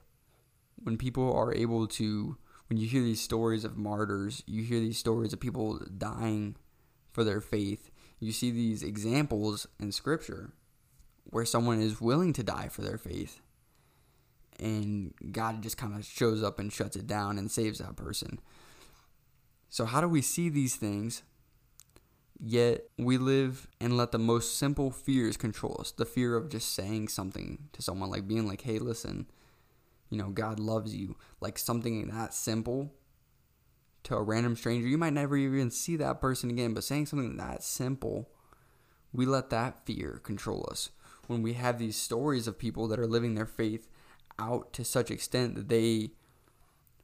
when 0.84 0.98
people 0.98 1.34
are 1.34 1.54
able 1.54 1.88
to 1.88 2.38
when 2.70 2.78
you 2.78 2.88
hear 2.88 3.02
these 3.02 3.22
stories 3.22 3.66
of 3.66 3.78
martyrs, 3.78 4.44
you 4.46 4.64
hear 4.64 4.80
these 4.80 5.00
stories 5.00 5.34
of 5.34 5.40
people 5.40 5.82
dying 5.98 6.56
for 7.12 7.24
their 7.24 7.42
faith. 7.42 7.90
You 8.20 8.32
see 8.32 8.52
these 8.52 8.84
examples 8.84 9.68
in 9.80 9.92
scripture 9.92 10.54
where 11.24 11.46
someone 11.46 11.82
is 11.82 12.00
willing 12.00 12.32
to 12.34 12.44
die 12.44 12.68
for 12.68 12.82
their 12.82 12.98
faith. 12.98 13.42
And 14.60 15.14
God 15.32 15.64
just 15.64 15.78
kind 15.78 15.96
of 15.96 16.06
shows 16.06 16.44
up 16.44 16.60
and 16.60 16.72
shuts 16.72 16.96
it 16.96 17.08
down 17.08 17.38
and 17.38 17.50
saves 17.50 17.80
that 17.80 17.96
person. 17.96 18.40
So, 19.70 19.86
how 19.86 20.02
do 20.02 20.08
we 20.08 20.22
see 20.22 20.50
these 20.50 20.76
things? 20.76 21.24
Yet 22.42 22.86
we 22.98 23.18
live 23.18 23.68
and 23.82 23.98
let 23.98 24.12
the 24.12 24.20
most 24.20 24.58
simple 24.58 24.92
fears 24.92 25.38
control 25.38 25.78
us. 25.80 25.92
The 25.92 26.06
fear 26.06 26.36
of 26.36 26.50
just 26.50 26.74
saying 26.74 27.10
something 27.10 27.70
to 27.74 27.82
someone, 27.82 28.10
like 28.10 28.28
being 28.28 28.48
like, 28.48 28.62
hey, 28.62 28.80
listen, 28.80 29.28
you 30.10 30.18
know, 30.18 30.30
God 30.30 30.60
loves 30.60 30.96
you, 30.96 31.18
like 31.40 31.58
something 31.58 32.08
that 32.08 32.34
simple 32.34 32.94
to 34.04 34.16
a 34.16 34.24
random 34.24 34.56
stranger. 34.56 34.88
You 34.88 34.98
might 34.98 35.14
never 35.14 35.38
even 35.38 35.72
see 35.72 35.96
that 35.98 36.22
person 36.22 36.50
again, 36.50 36.74
but 36.74 36.84
saying 36.84 37.08
something 37.08 37.38
that 37.38 37.64
simple, 37.64 38.30
we 39.14 39.26
let 39.26 39.50
that 39.50 39.86
fear 39.86 40.20
control 40.24 40.68
us. 40.72 40.90
When 41.28 41.42
we 41.44 41.54
have 41.54 41.78
these 41.78 41.96
stories 41.96 42.48
of 42.48 42.58
people 42.58 42.88
that 42.88 43.00
are 43.00 43.08
living 43.08 43.36
their 43.36 43.46
faith 43.46 43.88
out 44.40 44.74
to 44.74 44.84
such 44.84 45.12
extent 45.12 45.56
that 45.56 45.70
they 45.70 46.12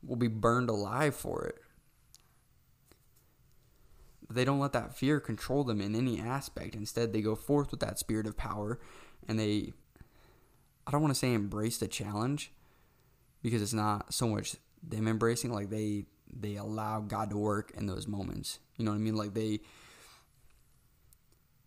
will 0.03 0.15
be 0.15 0.27
burned 0.27 0.69
alive 0.69 1.15
for 1.15 1.45
it. 1.45 1.59
they 4.29 4.43
don't 4.45 4.59
let 4.59 4.73
that 4.73 4.97
fear 4.97 5.19
control 5.19 5.63
them 5.63 5.79
in 5.79 5.95
any 5.95 6.19
aspect. 6.19 6.73
Instead, 6.75 7.13
they 7.13 7.21
go 7.21 7.35
forth 7.35 7.69
with 7.71 7.79
that 7.79 7.99
spirit 7.99 8.25
of 8.25 8.35
power 8.35 8.79
and 9.27 9.39
they, 9.39 9.73
I 10.87 10.91
don't 10.91 11.01
want 11.01 11.13
to 11.13 11.19
say 11.19 11.33
embrace 11.33 11.77
the 11.77 11.87
challenge 11.87 12.51
because 13.45 13.61
it's 13.61 13.73
not 13.73 14.11
so 14.11 14.27
much 14.27 14.55
them 14.81 15.07
embracing, 15.07 15.53
like 15.53 15.69
they, 15.69 16.05
they 16.35 16.55
allow 16.55 16.99
God 16.99 17.29
to 17.29 17.37
work 17.37 17.71
in 17.77 17.85
those 17.85 18.07
moments. 18.07 18.57
You 18.75 18.85
know 18.85 18.89
what 18.89 18.97
I 18.97 19.01
mean? 19.01 19.15
Like 19.15 19.35
they, 19.35 19.59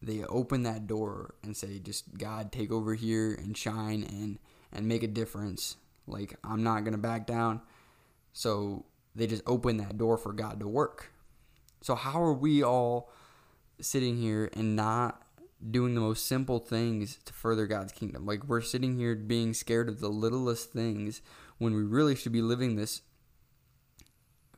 they 0.03 0.25
open 0.25 0.65
that 0.65 0.89
door 0.89 1.37
and 1.45 1.57
say, 1.57 1.79
just 1.79 2.19
God, 2.19 2.51
take 2.51 2.73
over 2.73 2.97
here 2.97 3.33
and 3.33 3.57
shine 3.57 4.03
and, 4.03 4.41
and 4.73 4.89
make 4.89 5.05
a 5.05 5.07
difference. 5.07 5.77
Like, 6.09 6.37
I'm 6.43 6.65
not 6.65 6.81
going 6.81 6.95
to 6.95 6.99
back 6.99 7.29
down. 7.29 7.61
So 8.33 8.85
they 9.15 9.29
just 9.29 9.45
open 9.47 9.77
that 9.77 9.97
door 9.97 10.19
for 10.19 10.33
God 10.33 10.59
to 10.59 10.67
work. 10.67 11.13
So, 11.81 11.95
how 11.95 12.21
are 12.21 12.35
we 12.35 12.61
all 12.61 13.13
sitting 13.81 14.17
here 14.17 14.51
and 14.55 14.75
not 14.75 15.23
doing 15.71 15.95
the 15.95 16.01
most 16.01 16.27
simple 16.27 16.59
things 16.59 17.21
to 17.25 17.33
further 17.33 17.69
God's 17.69 17.93
kingdom? 17.93 18.27
Like, 18.27 18.49
we're 18.49 18.63
sitting 18.63 18.99
here 18.99 19.15
being 19.15 19.55
scared 19.55 19.89
of 19.89 20.01
the 20.01 20.09
littlest 20.09 20.73
things 20.73 21.23
when 21.59 21.75
we 21.75 21.83
really 21.83 22.15
should 22.15 22.33
be 22.33 22.43
living 22.43 22.77
this 22.77 23.03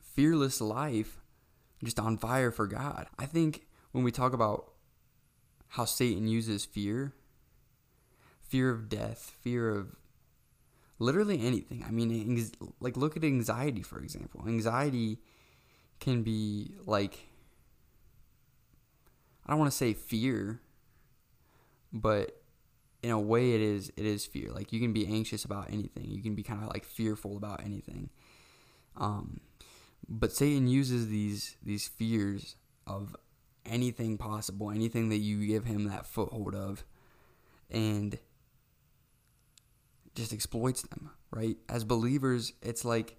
fearless 0.01 0.61
life 0.61 1.21
just 1.83 1.99
on 1.99 2.19
fire 2.19 2.51
for 2.51 2.67
God. 2.67 3.07
I 3.19 3.27
think 3.27 3.67
when 3.93 4.05
we 4.05 4.13
talk 4.13 4.33
about 4.33 4.73
how 5.69 5.85
Satan 5.85 6.27
uses 6.27 6.65
fear, 6.65 7.15
fear 8.43 8.71
of 8.71 8.89
death, 8.89 9.37
fear 9.41 9.71
of 9.71 9.97
literally 10.99 11.45
anything. 11.45 11.85
I 11.87 11.91
mean, 11.91 12.51
like 12.81 12.97
look 12.97 13.17
at 13.17 13.25
anxiety 13.25 13.83
for 13.83 13.99
example. 13.99 14.45
Anxiety 14.47 15.19
can 16.01 16.23
be 16.23 16.75
like 16.85 17.31
I 19.47 19.53
don't 19.53 19.59
want 19.59 19.71
to 19.73 19.77
say 19.77 19.95
fear, 19.95 20.61
but 21.93 22.40
in 23.03 23.11
a 23.11 23.21
way 23.21 23.53
it 23.55 23.61
is 23.61 23.93
it 23.97 24.05
is 24.05 24.27
fear. 24.27 24.51
Like 24.51 24.73
you 24.73 24.81
can 24.81 24.93
be 24.93 25.07
anxious 25.07 25.45
about 25.45 25.71
anything. 25.71 26.11
You 26.11 26.23
can 26.23 26.35
be 26.35 26.43
kind 26.43 26.63
of 26.63 26.69
like 26.69 26.85
fearful 26.85 27.37
about 27.37 27.65
anything. 27.65 28.11
Um 28.97 29.41
but 30.09 30.33
Satan 30.33 30.67
uses 30.67 31.09
these 31.09 31.57
these 31.63 31.89
fears 31.89 32.57
of 32.87 33.17
anything 33.65 34.19
possible, 34.19 34.71
anything 34.71 35.09
that 35.11 35.19
you 35.19 35.47
give 35.47 35.65
him 35.65 35.85
that 35.85 36.07
foothold 36.07 36.55
of 36.55 36.85
and 37.71 38.19
just 40.15 40.33
exploits 40.33 40.83
them, 40.83 41.11
right? 41.31 41.57
As 41.69 41.85
believers, 41.85 42.53
it's 42.63 42.85
like 42.85 43.17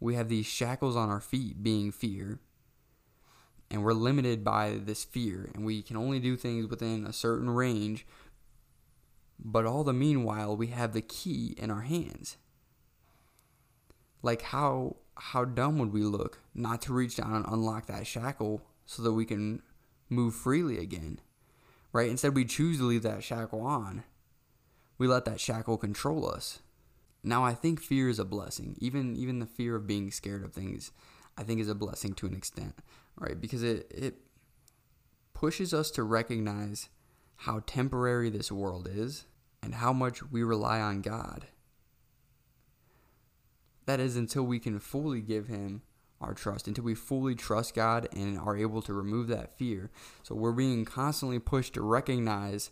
we 0.00 0.14
have 0.14 0.28
these 0.28 0.46
shackles 0.46 0.96
on 0.96 1.08
our 1.08 1.20
feet 1.20 1.62
being 1.62 1.90
fear, 1.90 2.40
and 3.70 3.82
we're 3.82 3.94
limited 3.94 4.44
by 4.44 4.78
this 4.82 5.04
fear, 5.04 5.50
and 5.54 5.64
we 5.64 5.82
can 5.82 5.96
only 5.96 6.20
do 6.20 6.36
things 6.36 6.66
within 6.66 7.06
a 7.06 7.12
certain 7.12 7.50
range. 7.50 8.06
But 9.38 9.66
all 9.66 9.84
the 9.84 9.92
meanwhile, 9.92 10.56
we 10.56 10.68
have 10.68 10.92
the 10.92 11.02
key 11.02 11.54
in 11.58 11.70
our 11.70 11.82
hands. 11.82 12.36
Like 14.22 14.42
how 14.42 14.96
how 15.18 15.44
dumb 15.44 15.78
would 15.78 15.92
we 15.92 16.02
look 16.02 16.40
not 16.54 16.82
to 16.82 16.92
reach 16.92 17.16
down 17.16 17.32
and 17.34 17.46
unlock 17.48 17.86
that 17.86 18.06
shackle 18.06 18.62
so 18.84 19.02
that 19.02 19.12
we 19.12 19.24
can 19.24 19.62
move 20.08 20.34
freely 20.34 20.78
again? 20.78 21.20
Right? 21.92 22.10
Instead, 22.10 22.34
we 22.34 22.44
choose 22.44 22.78
to 22.78 22.84
leave 22.84 23.02
that 23.02 23.24
shackle 23.24 23.62
on 23.62 24.04
we 24.98 25.06
let 25.06 25.24
that 25.26 25.40
shackle 25.40 25.76
control 25.76 26.28
us. 26.28 26.60
Now 27.22 27.44
I 27.44 27.54
think 27.54 27.80
fear 27.80 28.08
is 28.08 28.18
a 28.18 28.24
blessing. 28.24 28.76
Even 28.78 29.16
even 29.16 29.40
the 29.40 29.46
fear 29.46 29.76
of 29.76 29.86
being 29.86 30.10
scared 30.10 30.44
of 30.44 30.52
things, 30.52 30.92
I 31.36 31.42
think 31.42 31.60
is 31.60 31.68
a 31.68 31.74
blessing 31.74 32.14
to 32.14 32.26
an 32.26 32.34
extent, 32.34 32.74
right? 33.18 33.40
Because 33.40 33.62
it 33.62 33.90
it 33.90 34.14
pushes 35.34 35.74
us 35.74 35.90
to 35.92 36.02
recognize 36.02 36.88
how 37.36 37.62
temporary 37.66 38.30
this 38.30 38.50
world 38.50 38.88
is 38.90 39.24
and 39.62 39.76
how 39.76 39.92
much 39.92 40.22
we 40.30 40.42
rely 40.42 40.80
on 40.80 41.02
God. 41.02 41.46
That 43.86 44.00
is 44.00 44.16
until 44.16 44.44
we 44.44 44.58
can 44.58 44.78
fully 44.78 45.20
give 45.20 45.46
him 45.46 45.82
our 46.20 46.34
trust, 46.34 46.66
until 46.66 46.84
we 46.84 46.94
fully 46.94 47.34
trust 47.34 47.74
God 47.74 48.08
and 48.12 48.38
are 48.38 48.56
able 48.56 48.82
to 48.82 48.92
remove 48.92 49.28
that 49.28 49.56
fear. 49.56 49.90
So 50.22 50.34
we're 50.34 50.52
being 50.52 50.84
constantly 50.84 51.38
pushed 51.38 51.74
to 51.74 51.82
recognize 51.82 52.70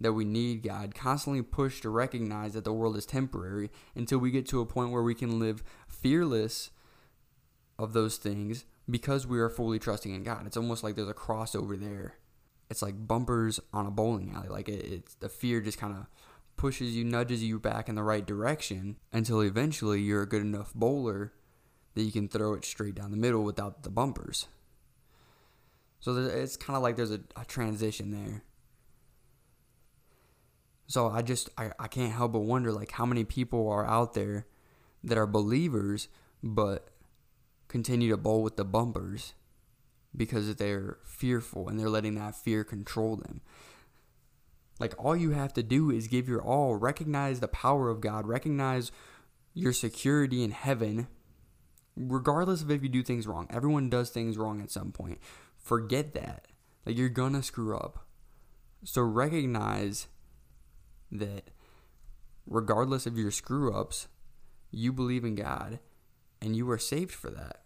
that 0.00 0.12
we 0.12 0.24
need 0.24 0.62
God, 0.62 0.94
constantly 0.94 1.42
pushed 1.42 1.82
to 1.82 1.90
recognize 1.90 2.54
that 2.54 2.64
the 2.64 2.72
world 2.72 2.96
is 2.96 3.06
temporary 3.06 3.70
until 3.94 4.18
we 4.18 4.30
get 4.30 4.46
to 4.48 4.60
a 4.60 4.66
point 4.66 4.92
where 4.92 5.02
we 5.02 5.14
can 5.14 5.38
live 5.38 5.62
fearless 5.88 6.70
of 7.78 7.92
those 7.92 8.16
things 8.16 8.64
because 8.88 9.26
we 9.26 9.38
are 9.38 9.50
fully 9.50 9.78
trusting 9.78 10.14
in 10.14 10.22
God. 10.22 10.46
It's 10.46 10.56
almost 10.56 10.82
like 10.82 10.96
there's 10.96 11.08
a 11.08 11.14
crossover 11.14 11.78
there. 11.78 12.14
It's 12.70 12.82
like 12.82 13.06
bumpers 13.06 13.60
on 13.72 13.86
a 13.86 13.90
bowling 13.90 14.32
alley. 14.34 14.48
Like 14.48 14.68
it, 14.68 14.84
it's 14.84 15.14
the 15.14 15.28
fear 15.28 15.60
just 15.60 15.78
kind 15.78 15.94
of 15.94 16.06
pushes 16.56 16.94
you, 16.94 17.04
nudges 17.04 17.42
you 17.42 17.58
back 17.58 17.88
in 17.88 17.96
the 17.96 18.02
right 18.02 18.24
direction 18.24 18.96
until 19.12 19.40
eventually 19.40 20.00
you're 20.00 20.22
a 20.22 20.28
good 20.28 20.42
enough 20.42 20.72
bowler 20.72 21.32
that 21.94 22.02
you 22.02 22.12
can 22.12 22.28
throw 22.28 22.54
it 22.54 22.64
straight 22.64 22.94
down 22.94 23.10
the 23.10 23.16
middle 23.16 23.42
without 23.42 23.82
the 23.82 23.90
bumpers. 23.90 24.46
So 25.98 26.16
it's 26.16 26.56
kind 26.56 26.76
of 26.76 26.82
like 26.82 26.96
there's 26.96 27.10
a, 27.10 27.20
a 27.36 27.44
transition 27.44 28.10
there. 28.12 28.44
So 30.86 31.08
I 31.08 31.22
just 31.22 31.50
I, 31.58 31.72
I 31.78 31.88
can't 31.88 32.12
help 32.12 32.32
but 32.32 32.40
wonder 32.40 32.72
like 32.72 32.92
how 32.92 33.06
many 33.06 33.24
people 33.24 33.68
are 33.68 33.86
out 33.86 34.14
there 34.14 34.46
that 35.04 35.18
are 35.18 35.26
believers 35.26 36.08
but 36.42 36.88
continue 37.68 38.10
to 38.10 38.16
bowl 38.16 38.42
with 38.42 38.56
the 38.56 38.64
bumpers 38.64 39.34
because 40.16 40.54
they're 40.56 40.98
fearful 41.04 41.68
and 41.68 41.78
they're 41.78 41.88
letting 41.88 42.14
that 42.16 42.34
fear 42.34 42.64
control 42.64 43.16
them. 43.16 43.40
Like 44.78 44.94
all 44.98 45.14
you 45.14 45.32
have 45.32 45.52
to 45.54 45.62
do 45.62 45.90
is 45.90 46.08
give 46.08 46.28
your 46.28 46.42
all, 46.42 46.76
recognize 46.76 47.40
the 47.40 47.48
power 47.48 47.90
of 47.90 48.00
God, 48.00 48.26
recognize 48.26 48.90
your 49.52 49.72
security 49.72 50.42
in 50.42 50.52
heaven, 50.52 51.06
regardless 51.96 52.62
of 52.62 52.70
if 52.70 52.82
you 52.82 52.88
do 52.88 53.02
things 53.02 53.26
wrong. 53.26 53.46
Everyone 53.50 53.90
does 53.90 54.10
things 54.10 54.38
wrong 54.38 54.60
at 54.60 54.70
some 54.70 54.90
point. 54.90 55.18
Forget 55.56 56.14
that. 56.14 56.46
Like 56.86 56.96
you're 56.96 57.10
gonna 57.10 57.42
screw 57.42 57.76
up. 57.76 58.06
So 58.84 59.02
recognize 59.02 60.08
that 61.12 61.50
regardless 62.46 63.06
of 63.06 63.18
your 63.18 63.30
screw 63.30 63.74
ups, 63.74 64.08
you 64.70 64.92
believe 64.92 65.24
in 65.24 65.34
God 65.34 65.78
and 66.40 66.56
you 66.56 66.68
are 66.70 66.78
saved 66.78 67.12
for 67.12 67.30
that. 67.30 67.62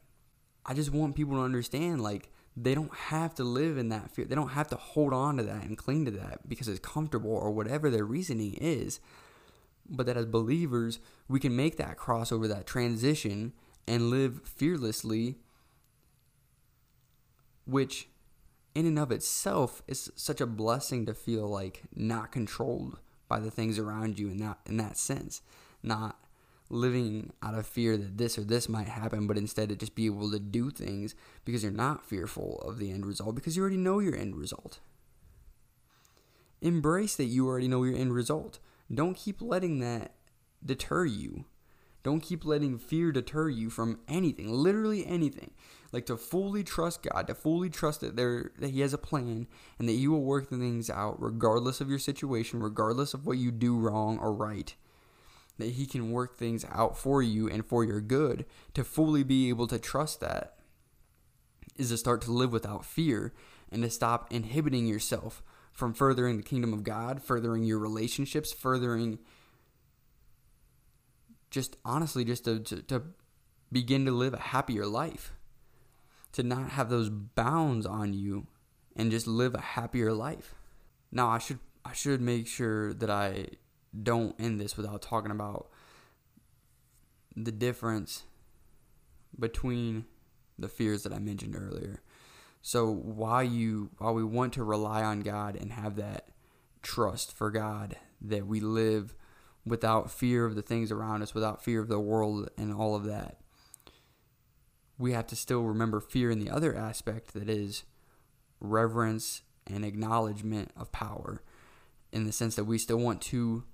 I 0.66 0.74
just 0.74 0.90
want 0.90 1.14
people 1.14 1.35
to 1.35 1.42
understand 1.42 2.00
like 2.00 2.33
they 2.56 2.74
don't 2.74 2.94
have 2.94 3.34
to 3.34 3.44
live 3.44 3.76
in 3.76 3.88
that 3.88 4.10
fear. 4.10 4.24
They 4.24 4.34
don't 4.34 4.50
have 4.50 4.68
to 4.68 4.76
hold 4.76 5.12
on 5.12 5.36
to 5.38 5.42
that 5.42 5.64
and 5.64 5.76
cling 5.76 6.04
to 6.04 6.10
that 6.12 6.48
because 6.48 6.68
it's 6.68 6.78
comfortable 6.78 7.32
or 7.32 7.50
whatever 7.50 7.90
their 7.90 8.04
reasoning 8.04 8.54
is. 8.54 9.00
But 9.88 10.06
that 10.06 10.16
as 10.16 10.26
believers, 10.26 10.98
we 11.28 11.40
can 11.40 11.56
make 11.56 11.76
that 11.76 11.98
crossover, 11.98 12.48
that 12.48 12.66
transition, 12.66 13.52
and 13.86 14.08
live 14.08 14.40
fearlessly, 14.44 15.36
which 17.66 18.08
in 18.74 18.86
and 18.86 18.98
of 18.98 19.12
itself 19.12 19.82
is 19.86 20.10
such 20.14 20.40
a 20.40 20.46
blessing 20.46 21.06
to 21.06 21.14
feel 21.14 21.48
like 21.48 21.82
not 21.94 22.32
controlled 22.32 22.98
by 23.28 23.40
the 23.40 23.50
things 23.50 23.78
around 23.78 24.18
you 24.18 24.28
in 24.28 24.38
that 24.38 24.58
in 24.66 24.76
that 24.76 24.96
sense, 24.96 25.42
not 25.82 26.18
living 26.70 27.33
out 27.42 27.55
of 27.55 27.66
fear 27.66 27.96
that 27.96 28.18
this 28.18 28.38
or 28.38 28.44
this 28.44 28.68
might 28.68 28.88
happen, 28.88 29.27
but 29.27 29.38
instead 29.38 29.68
to 29.68 29.77
just 29.77 29.94
be 29.94 30.07
able 30.07 30.31
to 30.31 30.38
do 30.38 30.70
things 30.70 31.14
because 31.44 31.62
you're 31.62 31.72
not 31.72 32.07
fearful 32.07 32.62
of 32.66 32.79
the 32.79 32.90
end 32.90 33.07
result 33.07 33.35
because 33.35 33.57
you 33.57 33.62
already 33.62 33.77
know 33.77 33.98
your 33.98 34.16
end 34.16 34.37
result. 34.37 34.81
Embrace 36.61 37.16
that 37.16 37.24
you 37.24 37.46
already 37.46 37.68
know 37.68 37.85
your 37.85 37.96
end 37.96 38.14
result. 38.14 38.59
Don't 38.92 39.16
keep 39.16 39.42
letting 39.42 39.81
that 39.81 40.14
deter 40.64 41.05
you. 41.05 41.44
Don't 42.03 42.20
keep 42.20 42.44
letting 42.44 42.79
fear 42.79 43.12
deter 43.12 43.48
you 43.48 43.70
from 43.70 44.00
anything, 44.09 44.50
literally 44.53 45.07
anything. 45.07 45.53
Like 45.90 46.05
to 46.07 46.18
fully 46.18 46.62
trust 46.62 47.03
God, 47.03 47.27
to 47.29 47.35
fully 47.35 47.70
trust 47.70 48.03
that 48.03 48.14
there 48.16 48.53
that 48.59 48.70
He 48.70 48.81
has 48.81 48.92
a 48.92 48.98
plan 48.98 49.46
and 49.79 49.88
that 49.88 49.92
He 49.92 50.07
will 50.07 50.22
work 50.22 50.50
things 50.50 50.90
out 50.90 51.20
regardless 51.20 51.81
of 51.81 51.88
your 51.88 51.98
situation, 51.98 52.61
regardless 52.61 53.14
of 53.14 53.27
what 53.27 53.38
you 53.38 53.50
do 53.50 53.79
wrong 53.79 54.18
or 54.18 54.35
right. 54.35 54.74
That 55.58 55.70
He 55.70 55.86
can 55.86 56.10
work 56.10 56.36
things 56.36 56.64
out 56.70 56.98
for 56.98 57.22
you 57.22 57.48
and 57.48 57.64
for 57.64 57.84
your 57.84 58.00
good. 58.00 58.44
To 58.74 58.84
fully 58.84 59.22
be 59.22 59.48
able 59.48 59.66
to 59.68 59.78
trust 59.78 60.20
that 60.20 60.56
is 61.76 61.90
to 61.90 61.96
start 61.96 62.22
to 62.22 62.32
live 62.32 62.52
without 62.52 62.84
fear 62.84 63.32
and 63.70 63.82
to 63.82 63.90
stop 63.90 64.32
inhibiting 64.32 64.86
yourself 64.86 65.42
from 65.72 65.92
furthering 65.92 66.36
the 66.36 66.42
kingdom 66.42 66.72
of 66.72 66.84
God, 66.84 67.22
furthering 67.22 67.64
your 67.64 67.78
relationships, 67.78 68.52
furthering 68.52 69.18
just 71.54 71.76
honestly 71.84 72.24
just 72.24 72.44
to, 72.44 72.58
to, 72.58 72.82
to 72.82 73.02
begin 73.70 74.04
to 74.04 74.10
live 74.10 74.34
a 74.34 74.40
happier 74.40 74.84
life 74.84 75.32
to 76.32 76.42
not 76.42 76.70
have 76.70 76.90
those 76.90 77.08
bounds 77.08 77.86
on 77.86 78.12
you 78.12 78.48
and 78.96 79.12
just 79.12 79.28
live 79.28 79.54
a 79.54 79.60
happier 79.60 80.12
life 80.12 80.56
now 81.12 81.28
i 81.28 81.38
should 81.38 81.60
i 81.84 81.92
should 81.92 82.20
make 82.20 82.48
sure 82.48 82.92
that 82.92 83.08
i 83.08 83.46
don't 84.02 84.35
end 84.38 84.61
this 84.61 84.76
without 84.76 85.02
talking 85.02 85.30
about 85.30 85.68
the 87.37 87.52
difference 87.52 88.24
between 89.38 90.04
the 90.59 90.68
fears 90.68 91.02
that 91.02 91.12
i 91.12 91.18
mentioned 91.18 91.57
earlier. 91.57 92.00
So 92.62 92.90
while 92.90 93.42
you 93.42 93.90
while 93.98 94.14
we 94.14 94.24
want 94.24 94.54
to 94.54 94.64
rely 94.64 95.02
on 95.02 95.20
God 95.20 95.57
and 95.57 95.72
have 95.72 95.96
that 95.96 96.28
trust 96.83 97.37
for 97.37 97.50
God 97.50 97.96
that 98.20 98.46
we 98.46 98.61
live 98.61 99.14
without 99.66 100.11
fear 100.11 100.44
of 100.44 100.54
the 100.54 100.62
things 100.62 100.90
around 100.90 101.22
us, 101.22 101.35
without 101.35 101.62
fear 101.62 101.80
of 101.80 101.88
the 101.88 102.00
world 102.00 102.48
and 102.57 102.72
all 102.72 102.94
of 102.94 103.04
that, 103.04 103.40
we 104.98 105.12
have 105.12 105.26
to 105.26 105.37
still 105.37 105.62
remember 105.62 106.00
fear 106.00 106.30
in 106.30 106.38
the 106.38 106.50
other 106.50 106.74
aspect 106.74 107.35
that 107.35 107.48
is 107.48 107.85
reverence 108.61 109.42
and 109.66 109.85
acknowledgement 109.85 110.70
of 110.76 110.92
power 110.92 111.42
in 112.12 112.24
the 112.24 112.33
sense 112.33 112.54
that 112.57 112.64
we 112.64 112.78
still 112.78 112.98
want 112.98 113.20
to 113.20 113.64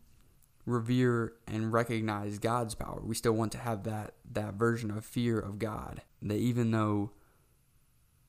revere 0.71 1.35
and 1.47 1.73
recognize 1.73 2.39
God's 2.39 2.75
power. 2.75 3.01
We 3.03 3.15
still 3.15 3.33
want 3.33 3.53
to 3.53 3.59
have 3.59 3.85
that 3.85 4.15
that 4.33 4.55
version 4.55 4.91
of 4.91 5.05
fear 5.05 5.39
of 5.39 5.59
God. 5.59 6.03
That 6.23 6.39
even 6.39 6.71
though 6.71 7.13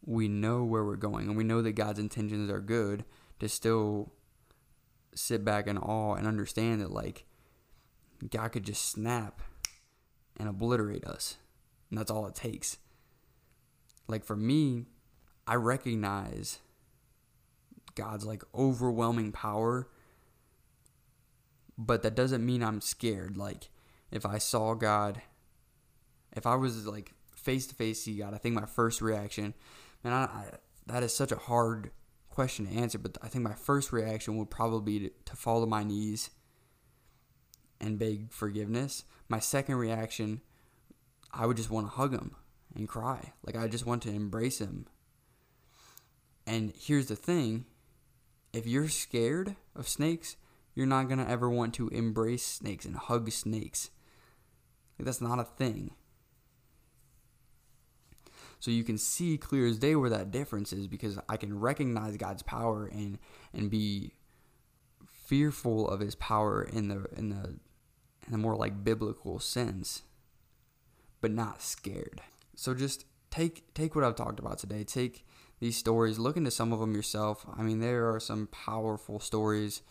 we 0.04 0.28
know 0.28 0.64
where 0.64 0.84
we're 0.84 0.96
going 0.96 1.28
and 1.28 1.38
we 1.38 1.44
know 1.44 1.62
that 1.62 1.74
God's 1.74 2.00
intentions 2.00 2.50
are 2.50 2.62
good, 2.62 3.06
to 3.40 3.50
still 3.50 4.12
sit 5.14 5.44
back 5.44 5.68
in 5.68 5.78
awe 5.78 6.16
and 6.16 6.28
understand 6.28 6.82
that 6.82 6.92
like 6.92 7.26
God 8.30 8.52
could 8.52 8.64
just 8.64 8.90
snap 8.90 9.42
and 10.38 10.48
obliterate 10.48 11.06
us. 11.06 11.38
And 11.90 12.00
that's 12.00 12.12
all 12.12 12.28
it 12.28 12.36
takes. 12.36 12.78
Like 14.08 14.24
for 14.24 14.36
me, 14.36 14.86
I 15.48 15.56
recognize 15.56 16.60
God's 17.96 18.26
like 18.26 18.44
overwhelming 18.54 19.32
power, 19.32 19.90
but 21.86 22.04
that 22.04 22.16
doesn't 22.16 22.46
mean 22.46 22.64
I'm 22.64 22.80
scared. 22.80 23.38
Like 23.38 23.70
if 24.12 24.26
I 24.26 24.38
saw 24.38 24.76
God, 24.76 25.22
if 26.34 26.46
I 26.46 26.56
was 26.56 26.86
like 26.86 27.14
face 27.36 27.66
to 27.68 27.76
face 27.76 28.04
see 28.04 28.18
God, 28.18 28.34
I 28.34 28.38
think 28.38 28.56
my 28.56 28.66
first 28.66 29.02
reaction, 29.02 29.54
man, 30.04 30.14
I, 30.14 30.24
I, 30.24 30.46
that 30.86 31.04
is 31.04 31.14
such 31.14 31.32
a 31.32 31.38
hard 31.38 31.92
question 32.30 32.68
to 32.68 32.74
answer, 32.74 32.98
but 32.98 33.18
I 33.22 33.28
think 33.28 33.44
my 33.44 33.56
first 33.56 33.92
reaction 33.92 34.38
would 34.38 34.50
probably 34.50 35.00
be 35.00 35.10
to, 35.10 35.16
to 35.26 35.36
fall 35.36 35.60
to 35.62 35.68
my 35.68 35.84
knees 35.84 36.30
and 37.80 37.98
beg 37.98 38.32
forgiveness. 38.32 39.04
My 39.28 39.40
second 39.40 39.76
reaction, 39.76 40.42
I 41.34 41.48
would 41.48 41.58
just 41.58 41.72
want 41.72 41.88
to 41.88 41.92
hug 41.92 42.14
him 42.14 42.36
and 42.76 42.88
cry. 42.88 43.34
Like 43.44 43.56
I 43.56 43.68
just 43.68 43.88
want 43.88 44.04
to 44.04 44.12
embrace 44.12 44.60
him. 44.60 44.86
And 46.46 46.74
here's 46.78 47.08
the 47.08 47.16
thing, 47.16 47.66
if 48.54 48.68
you're 48.68 48.90
scared 48.90 49.56
of 49.76 49.88
snakes, 49.88 50.36
you're 50.74 50.88
not 50.88 51.08
going 51.08 51.20
to 51.20 51.30
ever 51.30 51.50
want 51.50 51.74
to 51.76 51.90
embrace 51.90 52.46
snakes 52.46 52.86
and 52.86 52.96
hug 52.96 53.32
snakes. 53.32 53.90
Like, 54.98 55.06
that's 55.06 55.22
not 55.22 55.40
a 55.40 55.44
thing. 55.44 55.92
So 58.60 58.70
you 58.70 58.84
can 58.84 59.00
see 59.00 59.38
clear 59.38 59.66
as 59.66 59.80
day 59.80 59.96
where 59.96 60.10
that 60.10 60.30
difference 60.30 60.72
is 60.72 60.88
because 60.88 61.18
I 61.28 61.36
can 61.36 61.60
recognize 61.60 62.16
God's 62.16 62.44
power 62.44 62.86
and 62.86 63.18
and 63.54 63.72
be 63.72 64.14
fearful 65.08 65.90
of 65.90 66.00
his 66.00 66.14
power 66.14 66.62
in 66.62 66.88
the 66.88 67.06
in 67.18 67.30
the 67.30 67.58
in 68.28 68.34
a 68.34 68.38
more 68.38 68.56
like 68.56 68.84
biblical 68.84 69.40
sense, 69.40 70.04
but 71.22 71.32
not 71.32 71.62
scared. 71.64 72.22
So 72.56 72.76
just 72.76 73.06
take 73.32 73.74
take 73.74 73.96
what 73.96 74.04
I've 74.04 74.16
talked 74.16 74.40
about 74.40 74.60
today. 74.60 74.84
Take 74.84 75.26
these 75.60 75.78
stories, 75.78 76.20
look 76.20 76.38
into 76.38 76.52
some 76.52 76.72
of 76.72 76.80
them 76.80 76.94
yourself. 76.94 77.46
I 77.58 77.64
mean, 77.64 77.80
there 77.80 78.14
are 78.14 78.20
some 78.20 78.48
powerful 78.48 79.20
stories 79.20 79.82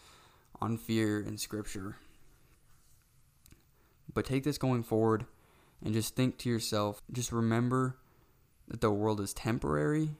on 0.60 0.76
fear 0.76 1.20
in 1.20 1.38
scripture. 1.38 1.96
But 4.12 4.24
take 4.24 4.44
this 4.44 4.58
going 4.58 4.82
forward 4.82 5.26
and 5.84 5.94
just 5.94 6.14
think 6.14 6.38
to 6.38 6.48
yourself, 6.48 7.00
just 7.10 7.32
remember 7.32 7.96
that 8.68 8.80
the 8.80 8.90
world 8.90 9.20
is 9.20 9.32
temporary 9.32 10.10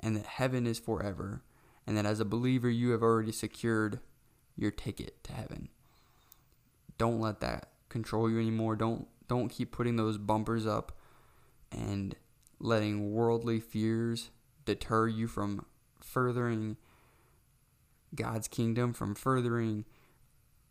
and 0.00 0.16
that 0.16 0.26
heaven 0.26 0.66
is 0.66 0.78
forever, 0.78 1.42
and 1.86 1.96
that 1.96 2.04
as 2.04 2.20
a 2.20 2.24
believer, 2.24 2.68
you 2.68 2.90
have 2.90 3.02
already 3.02 3.32
secured 3.32 4.00
your 4.56 4.70
ticket 4.70 5.24
to 5.24 5.32
heaven. 5.32 5.68
Don't 6.98 7.20
let 7.20 7.40
that 7.40 7.70
control 7.88 8.30
you 8.30 8.38
anymore. 8.38 8.76
Don't 8.76 9.08
don't 9.26 9.48
keep 9.48 9.72
putting 9.72 9.96
those 9.96 10.18
bumpers 10.18 10.66
up 10.66 10.92
and 11.72 12.14
letting 12.60 13.12
worldly 13.12 13.58
fears 13.58 14.30
deter 14.66 15.08
you 15.08 15.26
from 15.26 15.64
furthering 16.00 16.76
God's 18.14 18.48
kingdom, 18.48 18.92
from 18.92 19.14
furthering 19.14 19.84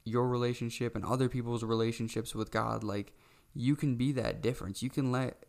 your 0.05 0.27
relationship 0.27 0.95
and 0.95 1.05
other 1.05 1.29
people's 1.29 1.63
relationships 1.63 2.35
with 2.35 2.51
God. 2.51 2.83
Like, 2.83 3.13
you 3.53 3.75
can 3.75 3.95
be 3.95 4.11
that 4.13 4.41
difference. 4.41 4.81
You 4.81 4.89
can 4.89 5.11
let 5.11 5.45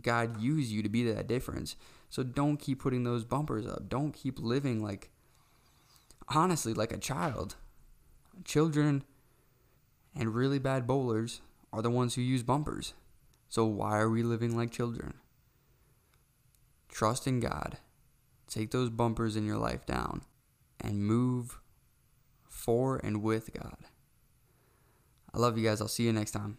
God 0.00 0.40
use 0.40 0.72
you 0.72 0.82
to 0.82 0.88
be 0.88 1.04
that 1.12 1.26
difference. 1.26 1.76
So 2.08 2.22
don't 2.22 2.56
keep 2.56 2.80
putting 2.80 3.04
those 3.04 3.24
bumpers 3.24 3.66
up. 3.66 3.88
Don't 3.88 4.12
keep 4.12 4.38
living 4.38 4.82
like, 4.82 5.10
honestly, 6.28 6.74
like 6.74 6.92
a 6.92 6.98
child. 6.98 7.56
Children 8.44 9.04
and 10.16 10.34
really 10.34 10.58
bad 10.58 10.86
bowlers 10.86 11.40
are 11.72 11.82
the 11.82 11.90
ones 11.90 12.14
who 12.14 12.22
use 12.22 12.42
bumpers. 12.42 12.94
So 13.48 13.64
why 13.64 13.98
are 13.98 14.10
we 14.10 14.22
living 14.22 14.56
like 14.56 14.70
children? 14.70 15.14
Trust 16.88 17.26
in 17.26 17.40
God. 17.40 17.78
Take 18.48 18.70
those 18.70 18.90
bumpers 18.90 19.36
in 19.36 19.46
your 19.46 19.58
life 19.58 19.86
down 19.86 20.22
and 20.80 21.04
move 21.04 21.60
for 22.48 23.00
and 23.02 23.22
with 23.22 23.52
God. 23.52 23.76
I 25.32 25.38
love 25.38 25.58
you 25.58 25.64
guys. 25.64 25.80
I'll 25.80 25.88
see 25.88 26.04
you 26.04 26.12
next 26.12 26.30
time. 26.30 26.58